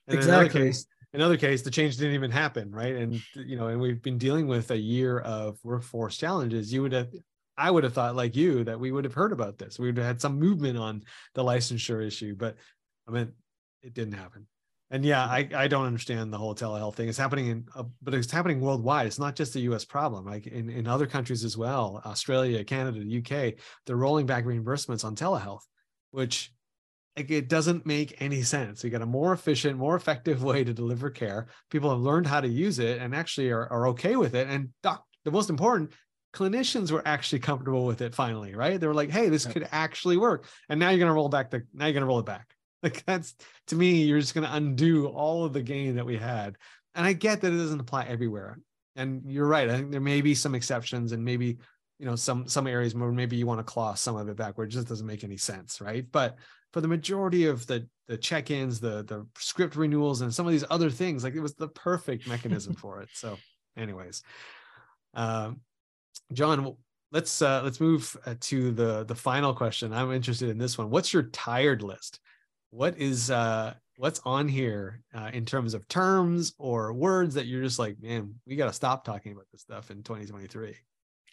And 0.08 0.18
exactly. 0.18 0.36
In 0.36 0.44
another 0.44 0.66
case, 0.72 0.86
another 1.14 1.38
case, 1.38 1.62
the 1.62 1.72
change 1.72 1.98
didn't 1.98 2.16
even 2.16 2.32
happen, 2.32 2.72
right? 2.72 2.96
And 2.96 3.22
you 3.36 3.56
know, 3.56 3.68
and 3.68 3.80
we've 3.80 4.02
been 4.02 4.18
dealing 4.18 4.48
with 4.48 4.72
a 4.72 4.78
year 4.78 5.20
of 5.20 5.58
workforce 5.64 6.18
challenges. 6.18 6.74
You 6.74 6.82
would 6.82 6.92
have, 6.92 7.14
I 7.58 7.72
would 7.72 7.86
have 7.86 7.94
thought, 7.94 8.16
like 8.16 8.36
you, 8.36 8.66
that 8.66 8.80
we 8.80 8.92
would 8.92 9.06
have 9.06 9.14
heard 9.14 9.32
about 9.32 9.58
this. 9.58 9.80
We 9.80 9.88
would 9.88 9.98
have 9.98 10.06
had 10.06 10.22
some 10.22 10.38
movement 10.38 10.78
on 10.78 11.04
the 11.34 11.44
licensure 11.44 12.06
issue, 12.06 12.36
but 12.36 12.58
I 13.08 13.12
mean, 13.12 13.32
it 13.82 13.94
didn't 13.94 14.16
happen 14.16 14.48
and 14.94 15.04
yeah, 15.04 15.26
I, 15.26 15.50
I 15.56 15.68
don't 15.68 15.88
understand 15.88 16.32
the 16.32 16.38
whole 16.38 16.54
telehealth 16.54 16.94
thing. 16.94 17.10
It's 17.10 17.18
happening 17.18 17.48
in, 17.48 17.66
uh, 17.76 17.82
but 18.04 18.14
it's 18.14 18.32
happening 18.32 18.62
worldwide. 18.62 19.08
It's 19.08 19.18
not 19.18 19.36
just 19.36 19.56
a 19.56 19.60
U.S. 19.62 19.84
problem. 19.84 20.24
Like 20.24 20.46
in, 20.46 20.70
in 20.70 20.88
other 20.88 21.08
countries 21.08 21.44
as 21.44 21.58
well, 21.58 22.00
Australia, 22.06 22.64
Canada, 22.64 23.00
the 23.00 23.18
UK, 23.18 23.56
they're 23.88 23.96
rolling 23.96 24.28
back 24.28 24.46
reimbursements 24.46 25.04
on 25.04 25.16
telehealth, 25.16 25.64
which 26.12 26.54
like, 27.18 27.32
it 27.32 27.50
doesn't 27.50 27.88
make 27.88 28.22
any 28.22 28.44
sense. 28.44 28.84
You 28.84 28.92
got 28.92 29.02
a 29.02 29.08
more 29.08 29.34
efficient, 29.34 29.80
more 29.80 29.96
effective 29.96 30.44
way 30.44 30.64
to 30.64 30.76
deliver 30.76 31.10
care. 31.10 31.48
People 31.72 31.90
have 31.90 32.00
learned 32.00 32.28
how 32.28 32.42
to 32.42 32.48
use 32.48 32.78
it 32.78 33.02
and 33.02 33.16
actually 33.16 33.50
are, 33.50 33.68
are 33.74 33.88
okay 33.88 34.16
with 34.16 34.36
it. 34.36 34.48
And 34.48 34.70
doc, 34.84 35.04
the 35.26 35.32
most 35.32 35.50
important, 35.50 35.92
clinicians 36.36 36.92
were 36.92 37.02
actually 37.08 37.40
comfortable 37.40 37.88
with 37.88 38.02
it 38.02 38.14
finally, 38.14 38.54
right? 38.54 38.80
They 38.80 38.86
were 38.86 38.94
like, 38.94 39.10
hey, 39.10 39.30
this 39.30 39.48
could 39.48 39.68
actually 39.72 40.18
work. 40.18 40.46
And 40.70 40.80
now 40.80 40.92
you're 40.92 41.00
going 41.00 41.10
to 41.10 41.16
roll 41.16 41.30
back 41.30 41.50
the, 41.50 41.64
now 41.74 41.86
you're 41.88 41.94
going 41.94 42.02
to 42.02 42.08
roll 42.08 42.20
it 42.20 42.28
back. 42.28 42.54
Like 42.84 43.04
that's 43.06 43.34
to 43.68 43.76
me, 43.76 44.04
you're 44.04 44.20
just 44.20 44.36
going 44.36 44.46
to 44.46 44.56
undo 44.56 45.08
all 45.08 45.46
of 45.46 45.54
the 45.54 45.64
gain 45.64 45.96
that 45.96 46.06
we 46.06 46.18
had. 46.18 46.58
And 46.94 47.06
I 47.06 47.14
get 47.14 47.42
that 47.42 47.54
it 47.54 47.58
doesn't 47.58 47.80
apply 47.80 48.04
everywhere. 48.04 48.60
And 48.96 49.24
you're 49.26 49.48
right. 49.48 49.70
I 49.70 49.78
think 49.78 49.92
there 49.92 50.02
may 50.02 50.22
be 50.22 50.36
some 50.36 50.54
exceptions 50.54 51.14
and 51.14 51.24
maybe, 51.24 51.58
you 51.98 52.06
know, 52.06 52.16
some, 52.16 52.48
some 52.48 52.68
areas 52.68 52.94
where 52.94 53.12
maybe 53.12 53.38
you 53.38 53.48
want 53.48 53.60
to 53.60 53.64
claw 53.64 53.94
some 53.94 54.18
of 54.18 54.30
it 54.30 54.36
back 54.36 54.58
where 54.58 54.68
it 54.68 54.72
just 54.72 54.88
doesn't 54.88 55.08
make 55.08 55.24
any 55.24 55.38
sense. 55.38 55.82
Right. 55.82 56.06
But 56.12 56.38
for 56.74 56.82
the 56.82 56.88
majority 56.88 57.48
of 57.48 57.66
the, 57.66 57.88
the 58.08 58.18
check-ins, 58.18 58.80
the, 58.80 59.04
the 59.04 59.26
script 59.38 59.76
renewals 59.76 60.22
and 60.22 60.34
some 60.34 60.46
of 60.46 60.52
these 60.52 60.66
other 60.70 60.90
things, 60.90 61.24
like 61.24 61.36
it 61.36 61.40
was 61.40 61.56
the 61.56 61.70
perfect 61.70 62.28
mechanism 62.28 62.74
for 62.76 63.02
it. 63.02 63.10
So 63.14 63.38
anyways, 63.78 64.22
um, 65.14 65.62
John, 66.34 66.76
let's 67.12 67.42
uh, 67.42 67.62
let's 67.64 67.80
move 67.80 68.18
uh, 68.26 68.36
to 68.40 68.72
the 68.72 69.04
the 69.06 69.16
final 69.16 69.54
question. 69.54 69.94
I'm 69.94 70.12
interested 70.12 70.50
in 70.50 70.58
this 70.58 70.78
one. 70.78 70.90
What's 70.90 71.14
your 71.14 71.24
tired 71.24 71.82
list? 71.84 72.20
What 72.74 72.98
is 72.98 73.30
uh, 73.30 73.76
what's 73.98 74.20
on 74.26 74.48
here 74.48 75.04
uh, 75.14 75.30
in 75.32 75.46
terms 75.46 75.76
of 75.76 75.88
terms 75.88 76.54
or 76.58 76.92
words 76.92 77.36
that 77.36 77.46
you're 77.46 77.62
just 77.62 77.78
like, 77.78 78.02
man, 78.02 78.34
we 78.48 78.56
got 78.56 78.66
to 78.66 78.74
stop 78.74 79.06
talking 79.06 79.32
about 79.32 79.46
this 79.52 79.62
stuff 79.62 79.92
in 79.92 80.02
2023? 80.02 80.76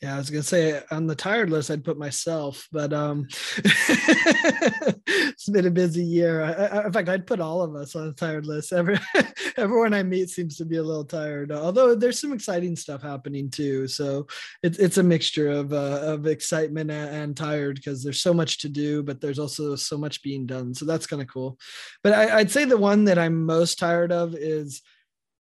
Yeah, 0.02 0.14
I 0.14 0.18
was 0.18 0.30
gonna 0.30 0.42
say 0.42 0.80
on 0.90 1.06
the 1.06 1.14
tired 1.14 1.50
list 1.50 1.70
I'd 1.70 1.84
put 1.84 1.98
myself, 1.98 2.66
but 2.72 2.90
um, 2.94 3.28
it's 3.58 5.46
been 5.50 5.66
a 5.66 5.70
busy 5.70 6.02
year. 6.02 6.42
I, 6.42 6.52
I, 6.52 6.86
in 6.86 6.92
fact, 6.92 7.10
I'd 7.10 7.26
put 7.26 7.38
all 7.38 7.60
of 7.60 7.76
us 7.76 7.94
on 7.94 8.06
the 8.06 8.14
tired 8.14 8.46
list. 8.46 8.72
Every 8.72 8.98
everyone 9.58 9.92
I 9.92 10.02
meet 10.02 10.30
seems 10.30 10.56
to 10.56 10.64
be 10.64 10.76
a 10.76 10.82
little 10.82 11.04
tired, 11.04 11.52
although 11.52 11.94
there's 11.94 12.18
some 12.18 12.32
exciting 12.32 12.76
stuff 12.76 13.02
happening 13.02 13.50
too. 13.50 13.86
So 13.88 14.26
it's 14.62 14.78
it's 14.78 14.96
a 14.96 15.02
mixture 15.02 15.50
of 15.50 15.74
uh, 15.74 16.00
of 16.00 16.26
excitement 16.26 16.90
and, 16.90 17.14
and 17.14 17.36
tired 17.36 17.76
because 17.76 18.02
there's 18.02 18.22
so 18.22 18.32
much 18.32 18.60
to 18.60 18.70
do, 18.70 19.02
but 19.02 19.20
there's 19.20 19.38
also 19.38 19.76
so 19.76 19.98
much 19.98 20.22
being 20.22 20.46
done. 20.46 20.72
So 20.72 20.86
that's 20.86 21.06
kind 21.06 21.20
of 21.20 21.28
cool. 21.28 21.58
But 22.02 22.14
I, 22.14 22.38
I'd 22.38 22.50
say 22.50 22.64
the 22.64 22.78
one 22.78 23.04
that 23.04 23.18
I'm 23.18 23.44
most 23.44 23.78
tired 23.78 24.12
of 24.12 24.34
is 24.34 24.80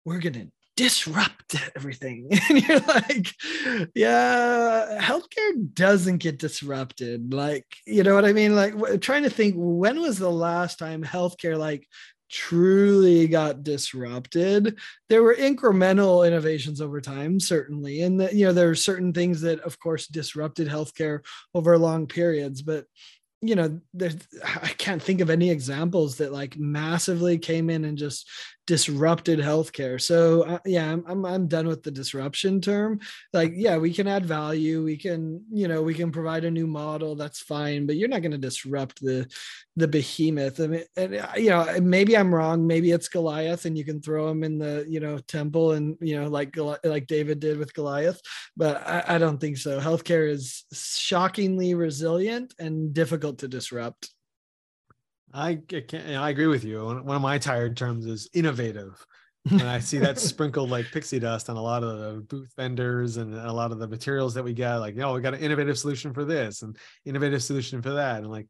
we're 0.03 0.19
gonna 0.19 0.47
disrupt 0.79 1.57
everything. 1.75 2.29
And 2.49 2.65
you're 2.65 2.79
like, 2.79 3.33
yeah, 3.93 4.97
healthcare 5.01 5.73
doesn't 5.73 6.19
get 6.19 6.39
disrupted. 6.39 7.33
Like, 7.33 7.65
you 7.85 8.03
know 8.03 8.15
what 8.15 8.23
I 8.23 8.31
mean? 8.31 8.55
Like, 8.55 9.01
trying 9.01 9.23
to 9.23 9.29
think 9.29 9.55
when 9.57 9.99
was 9.99 10.17
the 10.17 10.31
last 10.31 10.79
time 10.79 11.03
healthcare, 11.03 11.57
like, 11.57 11.85
truly 12.31 13.27
got 13.27 13.63
disrupted 13.63 14.77
there 15.09 15.23
were 15.23 15.33
incremental 15.33 16.27
innovations 16.27 16.79
over 16.79 17.01
time 17.01 17.39
certainly 17.39 18.03
and 18.03 18.21
you 18.31 18.45
know 18.45 18.53
there 18.53 18.69
are 18.69 18.75
certain 18.75 19.11
things 19.11 19.41
that 19.41 19.59
of 19.61 19.79
course 19.79 20.05
disrupted 20.05 20.67
healthcare 20.67 21.21
over 21.55 21.75
long 21.75 22.05
periods 22.05 22.61
but 22.61 22.85
you 23.41 23.55
know 23.55 23.81
i 24.63 24.67
can't 24.77 25.01
think 25.01 25.21
of 25.21 25.31
any 25.31 25.49
examples 25.49 26.17
that 26.17 26.31
like 26.31 26.55
massively 26.55 27.39
came 27.39 27.67
in 27.67 27.83
and 27.83 27.97
just 27.97 28.29
disrupted 28.69 29.39
healthcare. 29.39 29.99
So 29.99 30.43
uh, 30.43 30.59
yeah 30.63 30.91
I'm, 30.91 31.03
I'm 31.07 31.25
i'm 31.25 31.47
done 31.47 31.67
with 31.67 31.81
the 31.81 31.89
disruption 31.89 32.61
term. 32.61 32.99
Like 33.33 33.53
yeah 33.55 33.77
we 33.77 33.91
can 33.91 34.07
add 34.07 34.27
value. 34.27 34.83
We 34.83 34.95
can 34.95 35.43
you 35.51 35.67
know 35.67 35.81
we 35.81 35.95
can 35.95 36.11
provide 36.11 36.45
a 36.45 36.51
new 36.51 36.67
model. 36.67 37.15
That's 37.15 37.41
fine. 37.41 37.87
But 37.87 37.95
you're 37.95 38.07
not 38.07 38.21
going 38.21 38.33
to 38.33 38.37
disrupt 38.37 39.01
the 39.01 39.27
the 39.75 39.87
behemoth. 39.87 40.59
I 40.59 40.67
mean, 40.67 40.83
and 40.95 41.15
uh, 41.15 41.31
you 41.35 41.49
know 41.49 41.79
maybe 41.81 42.15
i'm 42.15 42.33
wrong. 42.33 42.67
Maybe 42.67 42.91
it's 42.91 43.07
goliath 43.07 43.65
and 43.65 43.75
you 43.75 43.83
can 43.83 44.03
throw 44.03 44.29
him 44.29 44.43
in 44.43 44.59
the 44.59 44.85
you 44.87 44.99
know 44.99 45.17
temple 45.17 45.71
and 45.71 45.97
you 45.99 46.21
know 46.21 46.27
like 46.27 46.55
like 46.83 47.07
david 47.07 47.39
did 47.39 47.57
with 47.57 47.73
goliath. 47.73 48.21
But 48.55 48.87
I, 48.87 49.15
I 49.15 49.17
don't 49.17 49.41
think 49.41 49.57
so. 49.57 49.79
Healthcare 49.79 50.29
is 50.29 50.63
shockingly 50.71 51.73
resilient 51.73 52.53
and 52.59 52.93
difficult 52.93 53.39
to 53.39 53.47
disrupt 53.47 54.11
I 55.33 55.61
I 55.73 56.29
agree 56.29 56.47
with 56.47 56.63
you. 56.63 56.83
One 56.83 57.15
of 57.15 57.21
my 57.21 57.37
tired 57.37 57.77
terms 57.77 58.05
is 58.05 58.29
innovative. 58.33 59.05
and 59.49 59.63
I 59.63 59.79
see 59.79 59.99
that 59.99 60.19
sprinkled 60.19 60.69
like 60.69 60.91
pixie 60.91 61.19
dust 61.19 61.49
on 61.49 61.57
a 61.57 61.61
lot 61.61 61.83
of 61.83 61.99
the 61.99 62.21
booth 62.21 62.51
vendors 62.57 63.17
and 63.17 63.33
a 63.33 63.53
lot 63.53 63.71
of 63.71 63.79
the 63.79 63.87
materials 63.87 64.33
that 64.33 64.43
we 64.43 64.53
get. 64.53 64.75
Like, 64.75 64.97
oh, 64.99 65.13
we 65.13 65.21
got 65.21 65.33
an 65.33 65.39
innovative 65.39 65.77
solution 65.77 66.13
for 66.13 66.25
this 66.25 66.61
and 66.61 66.77
innovative 67.05 67.43
solution 67.43 67.81
for 67.81 67.91
that. 67.91 68.17
And 68.17 68.31
like, 68.31 68.47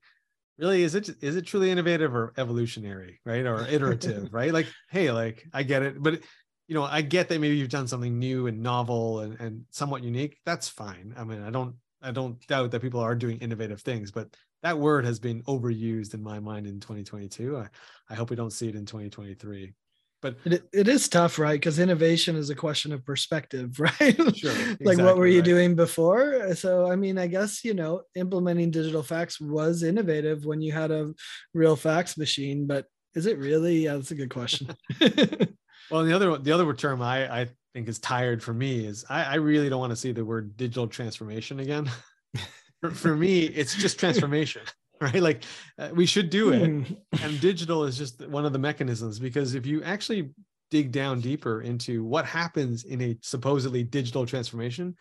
really, 0.58 0.84
is 0.84 0.96
it 0.96 1.10
is 1.22 1.36
it 1.36 1.46
truly 1.46 1.72
innovative 1.72 2.16
or 2.16 2.34
evolutionary, 2.38 3.20
right? 3.26 3.46
Or 3.46 3.66
iterative, 3.68 4.30
right? 4.34 4.54
Like, 4.54 4.68
hey, 4.90 5.12
like 5.12 5.46
I 5.54 5.64
get 5.64 5.84
it, 5.84 6.02
but 6.02 6.22
you 6.68 6.76
know, 6.76 6.84
I 6.84 7.02
get 7.02 7.30
that 7.30 7.42
maybe 7.42 7.58
you've 7.58 7.70
done 7.70 7.88
something 7.88 8.20
new 8.20 8.46
and 8.46 8.62
novel 8.62 9.22
and, 9.22 9.40
and 9.40 9.66
somewhat 9.72 10.04
unique. 10.04 10.38
That's 10.46 10.70
fine. 10.70 11.16
I 11.18 11.24
mean, 11.24 11.42
I 11.42 11.50
don't 11.50 11.76
I 12.02 12.12
don't 12.12 12.46
doubt 12.48 12.72
that 12.72 12.82
people 12.82 13.00
are 13.00 13.16
doing 13.16 13.40
innovative 13.40 13.82
things, 13.82 14.12
but 14.12 14.28
that 14.64 14.78
word 14.78 15.06
has 15.06 15.20
been 15.20 15.42
overused 15.44 16.14
in 16.14 16.22
my 16.22 16.40
mind 16.40 16.68
in 16.68 16.80
2022. 16.80 17.58
I, 17.58 17.68
I 18.10 18.16
hope 18.16 18.30
we 18.30 18.36
don't 18.36 18.54
see 18.54 18.68
it 18.68 18.76
in 18.76 18.86
2023. 18.86 19.74
But 20.22 20.36
it, 20.44 20.64
it 20.74 20.88
is 20.90 21.08
tough, 21.08 21.40
right? 21.40 21.54
Because 21.54 21.80
innovation 21.80 22.36
is 22.36 22.50
a 22.50 22.56
question 22.56 22.92
of 22.92 23.06
perspective, 23.06 23.80
right? 23.80 24.36
Sure. 24.36 24.54
like 24.82 24.98
what 24.98 25.18
were 25.18 25.28
you 25.28 25.40
right. 25.40 25.46
doing 25.46 25.76
before? 25.76 26.54
So 26.56 26.92
I 26.92 26.96
mean, 26.96 27.18
I 27.18 27.28
guess 27.28 27.64
you 27.64 27.74
know, 27.74 28.02
implementing 28.16 28.72
digital 28.72 29.04
fax 29.04 29.40
was 29.40 29.84
innovative 29.84 30.46
when 30.46 30.62
you 30.62 30.74
had 30.74 30.92
a 30.92 31.14
real 31.54 31.78
fax 31.78 32.18
machine, 32.18 32.68
but 32.68 32.86
is 33.16 33.26
it 33.26 33.38
really? 33.38 33.86
Yeah, 33.86 33.96
that's 33.96 34.12
a 34.12 34.16
good 34.16 34.30
question. 34.30 34.76
well, 35.90 36.04
the 36.04 36.14
other 36.14 36.38
the 36.38 36.52
other 36.52 36.74
term 36.74 37.02
I, 37.02 37.42
I 37.42 37.48
think 37.74 37.88
is 37.88 38.00
tired 38.00 38.44
for 38.44 38.54
me 38.54 38.86
is 38.86 39.06
I, 39.10 39.24
I 39.24 39.36
really 39.36 39.70
don't 39.70 39.80
want 39.80 39.92
to 39.92 39.96
see 39.96 40.12
the 40.12 40.26
word 40.26 40.58
digital 40.58 40.88
transformation 40.88 41.60
again 41.60 41.90
for, 42.82 42.92
for 42.92 43.16
me, 43.16 43.42
it's 43.42 43.76
just 43.76 44.00
transformation, 44.00 44.62
right? 45.02 45.22
Like 45.22 45.44
uh, 45.78 45.90
we 45.94 46.06
should 46.06 46.30
do 46.30 46.52
it. 46.52 46.68
Hmm. 46.68 46.94
and 47.24 47.40
digital 47.42 47.84
is 47.84 47.98
just 47.98 48.28
one 48.28 48.46
of 48.46 48.54
the 48.54 48.60
mechanisms 48.60 49.20
because 49.20 49.56
if 49.56 49.66
you 49.66 49.84
actually 49.84 50.32
dig 50.72 50.92
down 50.92 51.20
deeper 51.20 51.62
into 51.62 52.04
what 52.04 52.26
happens 52.26 52.84
in 52.84 53.02
a 53.02 53.18
supposedly 53.22 53.84
digital 53.84 54.26
transformation, 54.26 54.96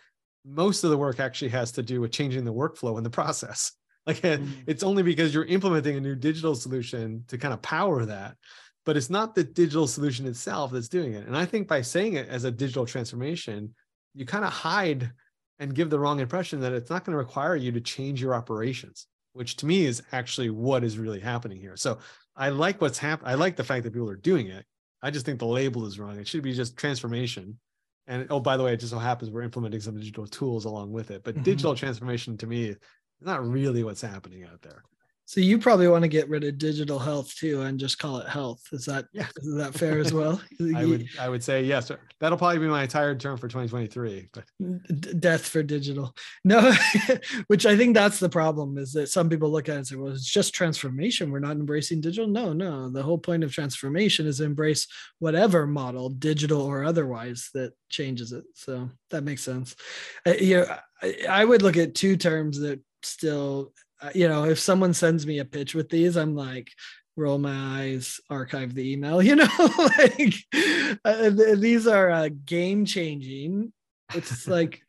most 0.44 0.84
of 0.84 0.90
the 0.90 0.96
work 0.96 1.20
actually 1.20 1.50
has 1.50 1.72
to 1.72 1.82
do 1.82 2.00
with 2.00 2.10
changing 2.10 2.44
the 2.44 2.52
workflow 2.52 2.96
and 2.96 3.04
the 3.04 3.10
process. 3.10 3.72
Like 4.06 4.22
mm. 4.22 4.48
it's 4.66 4.82
only 4.82 5.02
because 5.02 5.34
you're 5.34 5.44
implementing 5.44 5.98
a 5.98 6.00
new 6.00 6.14
digital 6.14 6.54
solution 6.54 7.24
to 7.28 7.36
kind 7.36 7.52
of 7.52 7.60
power 7.60 8.06
that, 8.06 8.38
but 8.86 8.96
it's 8.96 9.10
not 9.10 9.34
the 9.34 9.44
digital 9.44 9.86
solution 9.86 10.24
itself 10.24 10.72
that's 10.72 10.88
doing 10.88 11.12
it. 11.12 11.26
And 11.26 11.36
I 11.36 11.44
think 11.44 11.68
by 11.68 11.82
saying 11.82 12.14
it 12.14 12.26
as 12.26 12.44
a 12.44 12.50
digital 12.50 12.86
transformation, 12.86 13.74
you 14.14 14.24
kind 14.24 14.46
of 14.46 14.50
hide 14.50 15.12
and 15.58 15.74
give 15.74 15.90
the 15.90 15.98
wrong 15.98 16.20
impression 16.20 16.60
that 16.60 16.72
it's 16.72 16.90
not 16.90 17.04
going 17.04 17.12
to 17.12 17.18
require 17.18 17.56
you 17.56 17.72
to 17.72 17.80
change 17.80 18.20
your 18.20 18.34
operations, 18.34 19.06
which 19.32 19.56
to 19.56 19.66
me 19.66 19.84
is 19.84 20.02
actually 20.12 20.50
what 20.50 20.84
is 20.84 20.98
really 20.98 21.20
happening 21.20 21.60
here. 21.60 21.76
So 21.76 21.98
I 22.36 22.50
like 22.50 22.80
what's 22.80 22.98
happening. 22.98 23.30
I 23.30 23.34
like 23.34 23.56
the 23.56 23.64
fact 23.64 23.84
that 23.84 23.92
people 23.92 24.08
are 24.10 24.16
doing 24.16 24.46
it. 24.48 24.64
I 25.02 25.10
just 25.10 25.26
think 25.26 25.38
the 25.38 25.46
label 25.46 25.86
is 25.86 25.98
wrong. 25.98 26.18
It 26.18 26.28
should 26.28 26.42
be 26.42 26.54
just 26.54 26.76
transformation. 26.76 27.58
And 28.06 28.26
oh, 28.30 28.40
by 28.40 28.56
the 28.56 28.64
way, 28.64 28.72
it 28.72 28.80
just 28.80 28.92
so 28.92 28.98
happens 28.98 29.30
we're 29.30 29.42
implementing 29.42 29.80
some 29.80 29.96
digital 29.96 30.26
tools 30.26 30.64
along 30.64 30.92
with 30.92 31.10
it. 31.10 31.24
But 31.24 31.34
mm-hmm. 31.34 31.44
digital 31.44 31.74
transformation 31.74 32.36
to 32.38 32.46
me 32.46 32.70
is 32.70 32.76
not 33.20 33.46
really 33.46 33.84
what's 33.84 34.00
happening 34.00 34.44
out 34.44 34.62
there. 34.62 34.82
So 35.28 35.42
you 35.42 35.58
probably 35.58 35.88
want 35.88 36.04
to 36.04 36.08
get 36.08 36.26
rid 36.30 36.42
of 36.42 36.56
digital 36.56 36.98
health 36.98 37.34
too, 37.36 37.60
and 37.60 37.78
just 37.78 37.98
call 37.98 38.16
it 38.16 38.26
health. 38.26 38.62
Is 38.72 38.86
that 38.86 39.08
yeah. 39.12 39.26
is 39.42 39.56
that 39.56 39.74
fair 39.74 39.98
as 39.98 40.10
well? 40.10 40.40
I 40.74 40.86
would 40.86 41.06
I 41.20 41.28
would 41.28 41.44
say 41.44 41.62
yes. 41.62 41.92
That'll 42.18 42.38
probably 42.38 42.60
be 42.60 42.66
my 42.66 42.86
tired 42.86 43.20
term 43.20 43.36
for 43.36 43.46
2023. 43.46 44.30
But 44.32 45.20
death 45.20 45.46
for 45.46 45.62
digital. 45.62 46.16
No, 46.44 46.72
which 47.48 47.66
I 47.66 47.76
think 47.76 47.94
that's 47.94 48.18
the 48.18 48.30
problem 48.30 48.78
is 48.78 48.94
that 48.94 49.10
some 49.10 49.28
people 49.28 49.50
look 49.50 49.68
at 49.68 49.74
it 49.74 49.76
and 49.76 49.86
say, 49.86 49.96
"Well, 49.96 50.12
it's 50.14 50.24
just 50.24 50.54
transformation. 50.54 51.30
We're 51.30 51.40
not 51.40 51.58
embracing 51.58 52.00
digital." 52.00 52.26
No, 52.26 52.54
no. 52.54 52.88
The 52.88 53.02
whole 53.02 53.18
point 53.18 53.44
of 53.44 53.52
transformation 53.52 54.26
is 54.26 54.40
embrace 54.40 54.86
whatever 55.18 55.66
model, 55.66 56.08
digital 56.08 56.62
or 56.62 56.84
otherwise, 56.84 57.50
that 57.52 57.74
changes 57.90 58.32
it. 58.32 58.44
So 58.54 58.88
that 59.10 59.24
makes 59.24 59.42
sense. 59.42 59.76
Uh, 60.26 60.36
you 60.40 60.56
know, 60.56 60.76
I, 61.02 61.16
I 61.28 61.44
would 61.44 61.60
look 61.60 61.76
at 61.76 61.94
two 61.94 62.16
terms 62.16 62.58
that 62.60 62.80
still 63.02 63.74
you 64.14 64.28
know, 64.28 64.44
if 64.44 64.58
someone 64.58 64.94
sends 64.94 65.26
me 65.26 65.38
a 65.38 65.44
pitch 65.44 65.74
with 65.74 65.88
these, 65.88 66.16
I'm 66.16 66.34
like, 66.34 66.70
roll 67.16 67.38
my 67.38 67.82
eyes, 67.82 68.20
archive 68.30 68.74
the 68.74 68.92
email, 68.92 69.22
you 69.28 69.36
know, 69.36 69.48
like 69.98 70.34
uh, 71.04 71.30
these 71.56 71.86
are 71.86 72.10
uh, 72.10 72.28
game 72.44 72.84
changing. 72.84 73.72
It's 74.14 74.46
like, 74.48 74.80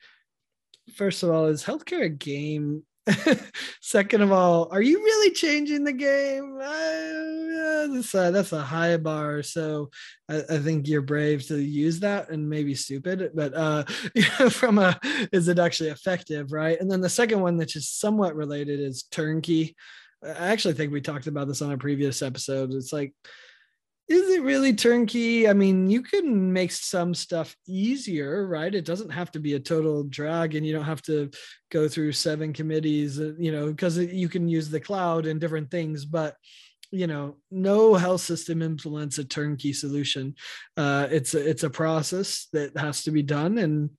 first 0.96 1.24
of 1.24 1.30
all, 1.30 1.48
is 1.48 1.64
healthcare 1.64 2.06
a 2.06 2.10
game? 2.10 2.84
Second 3.82 4.22
of 4.22 4.32
all, 4.32 4.68
are 4.72 4.82
you 4.82 4.98
really 4.98 5.32
changing 5.32 5.84
the 5.84 5.94
game? 5.94 6.58
Uh, 6.62 7.94
that's, 7.94 8.14
a, 8.14 8.32
that's 8.32 8.52
a 8.52 8.62
high 8.62 8.98
bar. 8.98 9.44
So 9.44 9.90
I, 10.30 10.42
I, 10.50 10.58
think 10.60 10.88
you're 10.88 11.02
brave 11.02 11.46
to 11.48 11.58
use 11.58 12.00
that 12.02 12.30
and 12.30 12.50
maybe 12.50 12.76
stupid, 12.76 13.32
but 13.34 13.54
uh, 13.54 13.84
from 14.50 14.80
a, 14.80 15.00
is 15.32 15.48
it 15.48 15.60
actually 15.60 15.90
effective? 15.90 16.52
Right. 16.52 16.80
And 16.80 16.92
then 16.92 17.02
the 17.02 17.10
second 17.10 17.42
one, 17.42 17.58
which 17.58 17.76
is 17.76 17.90
somewhat 17.90 18.36
related, 18.36 18.80
is 18.80 19.04
turnkey. 19.04 19.76
I 20.24 20.50
actually 20.50 20.74
think 20.74 20.92
we 20.92 21.02
talked 21.02 21.28
about 21.28 21.48
this 21.48 21.62
on 21.62 21.72
a 21.72 21.78
previous 21.78 22.22
episode. 22.22 22.74
It's 22.74 22.94
like, 22.94 23.14
is 24.10 24.30
it 24.32 24.42
really 24.42 24.74
turnkey? 24.74 25.48
I 25.48 25.54
mean, 25.54 25.90
you 25.90 26.02
can 26.02 26.52
make 26.52 26.72
some 26.72 27.14
stuff 27.14 27.56
easier, 27.68 28.48
right? 28.48 28.74
It 28.74 28.84
doesn't 28.84 29.12
have 29.12 29.32
to 29.34 29.40
be 29.40 29.54
a 29.54 29.60
total 29.60 30.04
drag 30.04 30.56
and 30.56 30.66
you 30.66 30.74
don't 30.74 30.86
have 30.86 31.04
to 31.04 31.30
go 31.72 31.88
through 31.88 32.14
seven 32.14 32.52
committees, 32.52 33.20
uh, 33.20 33.34
you 33.38 33.52
know, 33.52 33.68
because 33.68 34.00
you 34.00 34.28
can 34.28 34.50
use 34.50 34.70
the 34.70 34.80
cloud 34.80 35.28
and 35.28 35.40
different 35.40 35.70
things. 35.70 36.06
But 36.06 36.36
you 36.92 37.06
know 37.06 37.38
no 37.52 37.94
health 37.94 38.22
system 38.22 38.64
implements 38.64 39.20
a 39.20 39.24
turnkey 39.24 39.74
solution 39.74 40.34
uh, 40.76 41.08
it's 41.12 41.36
a, 41.36 41.50
it's 41.50 41.62
a 41.62 41.70
process 41.70 42.48
that 42.52 42.76
has 42.76 43.04
to 43.04 43.12
be 43.12 43.22
done 43.22 43.60
and 43.60 43.92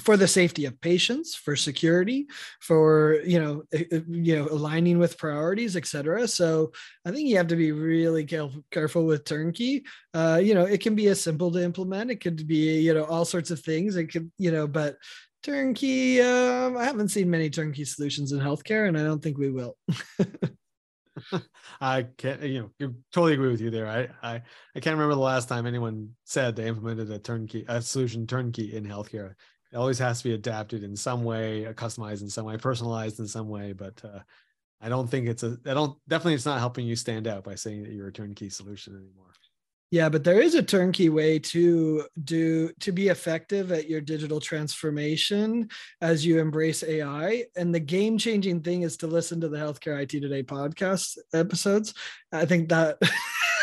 for 0.00 0.16
the 0.16 0.26
safety 0.26 0.64
of 0.64 0.80
patients 0.80 1.34
for 1.34 1.54
security 1.54 2.26
for 2.60 3.20
you 3.24 3.38
know 3.38 3.62
you 4.08 4.36
know 4.36 4.48
aligning 4.48 4.98
with 4.98 5.18
priorities 5.18 5.76
etc 5.76 6.26
so 6.26 6.72
i 7.04 7.10
think 7.10 7.28
you 7.28 7.36
have 7.36 7.46
to 7.46 7.56
be 7.56 7.72
really 7.72 8.24
careful 8.70 9.04
with 9.04 9.24
turnkey. 9.24 9.84
Uh, 10.14 10.40
you 10.42 10.54
know 10.54 10.64
it 10.64 10.80
can 10.80 10.94
be 10.94 11.06
as 11.08 11.20
simple 11.20 11.50
to 11.50 11.62
implement. 11.62 12.10
It 12.10 12.20
could 12.20 12.46
be 12.46 12.80
you 12.80 12.94
know 12.94 13.04
all 13.04 13.24
sorts 13.24 13.50
of 13.50 13.60
things. 13.60 13.96
It 13.96 14.06
could 14.06 14.30
you 14.38 14.50
know 14.50 14.66
but 14.66 14.96
turnkey 15.42 16.20
um, 16.20 16.76
i 16.76 16.84
haven't 16.84 17.08
seen 17.08 17.30
many 17.30 17.48
turnkey 17.48 17.82
solutions 17.82 18.32
in 18.32 18.38
healthcare 18.38 18.88
and 18.88 18.98
i 18.98 19.02
don't 19.02 19.22
think 19.22 19.38
we 19.38 19.50
will. 19.50 19.76
I 21.80 22.04
can't, 22.16 22.42
you 22.42 22.70
know, 22.80 22.94
totally 23.12 23.34
agree 23.34 23.50
with 23.50 23.60
you 23.60 23.70
there. 23.70 23.86
I, 23.86 24.08
I, 24.22 24.42
I 24.74 24.80
can't 24.80 24.94
remember 24.94 25.14
the 25.14 25.20
last 25.20 25.48
time 25.48 25.66
anyone 25.66 26.10
said 26.24 26.56
they 26.56 26.68
implemented 26.68 27.10
a 27.10 27.18
turnkey, 27.18 27.64
a 27.68 27.82
solution 27.82 28.26
turnkey 28.26 28.74
in 28.74 28.84
healthcare 28.84 29.34
it 29.72 29.76
always 29.76 29.98
has 29.98 30.18
to 30.18 30.28
be 30.28 30.34
adapted 30.34 30.82
in 30.82 30.96
some 30.96 31.24
way, 31.24 31.66
uh, 31.66 31.72
customized 31.72 32.22
in 32.22 32.28
some 32.28 32.46
way, 32.46 32.56
personalized 32.56 33.20
in 33.20 33.28
some 33.28 33.48
way. 33.48 33.72
But 33.72 34.02
uh, 34.04 34.20
I 34.80 34.88
don't 34.88 35.08
think 35.08 35.28
it's 35.28 35.42
a. 35.42 35.58
I 35.66 35.74
don't 35.74 35.96
definitely 36.08 36.34
it's 36.34 36.46
not 36.46 36.58
helping 36.58 36.86
you 36.86 36.96
stand 36.96 37.26
out 37.26 37.44
by 37.44 37.54
saying 37.54 37.84
that 37.84 37.92
you're 37.92 38.08
a 38.08 38.12
turnkey 38.12 38.50
solution 38.50 38.94
anymore. 38.94 39.30
Yeah, 39.92 40.08
but 40.08 40.22
there 40.22 40.40
is 40.40 40.54
a 40.54 40.62
turnkey 40.62 41.08
way 41.08 41.40
to 41.40 42.04
do 42.22 42.70
to 42.78 42.92
be 42.92 43.08
effective 43.08 43.72
at 43.72 43.88
your 43.88 44.00
digital 44.00 44.38
transformation 44.38 45.68
as 46.00 46.24
you 46.24 46.38
embrace 46.38 46.84
AI. 46.84 47.44
And 47.56 47.74
the 47.74 47.80
game 47.80 48.16
changing 48.16 48.62
thing 48.62 48.82
is 48.82 48.96
to 48.98 49.08
listen 49.08 49.40
to 49.40 49.48
the 49.48 49.58
Healthcare 49.58 50.00
IT 50.00 50.10
Today 50.10 50.44
podcast 50.44 51.18
episodes. 51.34 51.92
I 52.30 52.46
think 52.46 52.68
that 52.68 52.98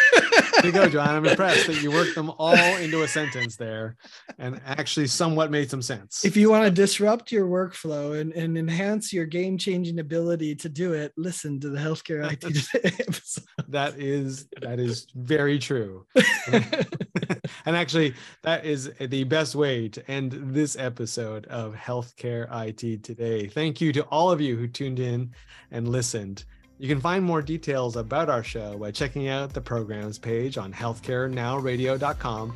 there 0.61 0.65
you 0.65 0.71
go, 0.71 0.89
John. 0.89 1.09
I'm 1.09 1.25
impressed 1.25 1.67
that 1.67 1.81
you 1.81 1.91
worked 1.91 2.15
them 2.15 2.31
all 2.37 2.55
into 2.77 3.03
a 3.03 3.07
sentence 3.07 3.55
there 3.55 3.95
and 4.37 4.59
actually 4.65 5.07
somewhat 5.07 5.51
made 5.51 5.69
some 5.69 5.81
sense. 5.81 6.25
If 6.25 6.35
you 6.37 6.49
want 6.49 6.65
to 6.65 6.71
disrupt 6.71 7.31
your 7.31 7.47
workflow 7.47 8.19
and, 8.19 8.33
and 8.33 8.57
enhance 8.57 9.13
your 9.13 9.25
game 9.25 9.57
changing 9.57 9.99
ability 9.99 10.55
to 10.55 10.69
do 10.69 10.93
it, 10.93 11.13
listen 11.17 11.59
to 11.61 11.69
the 11.69 11.79
healthcare 11.79 12.31
IT 12.31 12.43
episode. 12.99 13.43
That 13.67 13.99
is 13.99 14.47
that 14.61 14.79
is 14.79 15.07
very 15.15 15.59
true. 15.59 16.05
and 16.51 17.75
actually, 17.75 18.13
that 18.43 18.65
is 18.65 18.91
the 18.99 19.23
best 19.25 19.55
way 19.55 19.89
to 19.89 20.11
end 20.11 20.31
this 20.53 20.75
episode 20.77 21.45
of 21.47 21.73
Healthcare 21.75 22.47
IT 22.67 23.03
Today. 23.03 23.47
Thank 23.47 23.81
you 23.81 23.91
to 23.93 24.03
all 24.03 24.31
of 24.31 24.41
you 24.41 24.55
who 24.55 24.67
tuned 24.67 24.99
in 24.99 25.31
and 25.71 25.87
listened. 25.87 26.45
You 26.79 26.87
can 26.87 27.01
find 27.01 27.23
more 27.23 27.41
details 27.41 27.95
about 27.95 28.29
our 28.29 28.43
show 28.43 28.77
by 28.77 28.91
checking 28.91 29.27
out 29.27 29.53
the 29.53 29.61
programs 29.61 30.19
page 30.19 30.57
on 30.57 30.71
healthcarenowradio.com. 30.71 32.55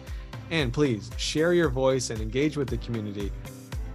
And 0.52 0.72
please 0.72 1.10
share 1.18 1.54
your 1.54 1.70
voice 1.70 2.12
and 2.12 2.22
engage 2.22 2.56
with 2.56 2.70
the 2.70 2.78
community 2.78 3.32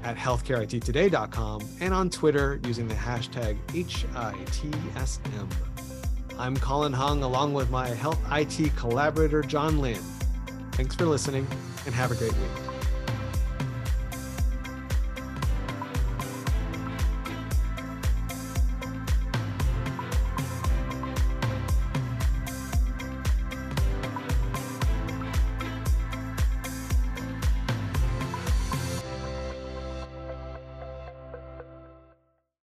at 0.03 0.17
healthcareittoday.com 0.17 1.69
and 1.81 1.95
on 1.95 2.11
Twitter 2.11 2.61
using 2.65 2.89
the 2.89 2.95
hashtag 2.95 3.59
HITSM. 3.69 5.53
I'm 6.39 6.57
Colin 6.57 6.93
Hung 6.93 7.23
along 7.23 7.55
with 7.55 7.71
my 7.71 7.89
health 7.89 8.21
IT 8.33 8.75
collaborator, 8.77 9.43
John 9.43 9.79
Lynn. 9.81 10.03
Thanks 10.73 10.95
for 10.95 11.07
listening 11.07 11.47
and 11.87 11.95
have 11.95 12.11
a 12.11 12.15
great 12.15 12.33
week. 12.33 12.76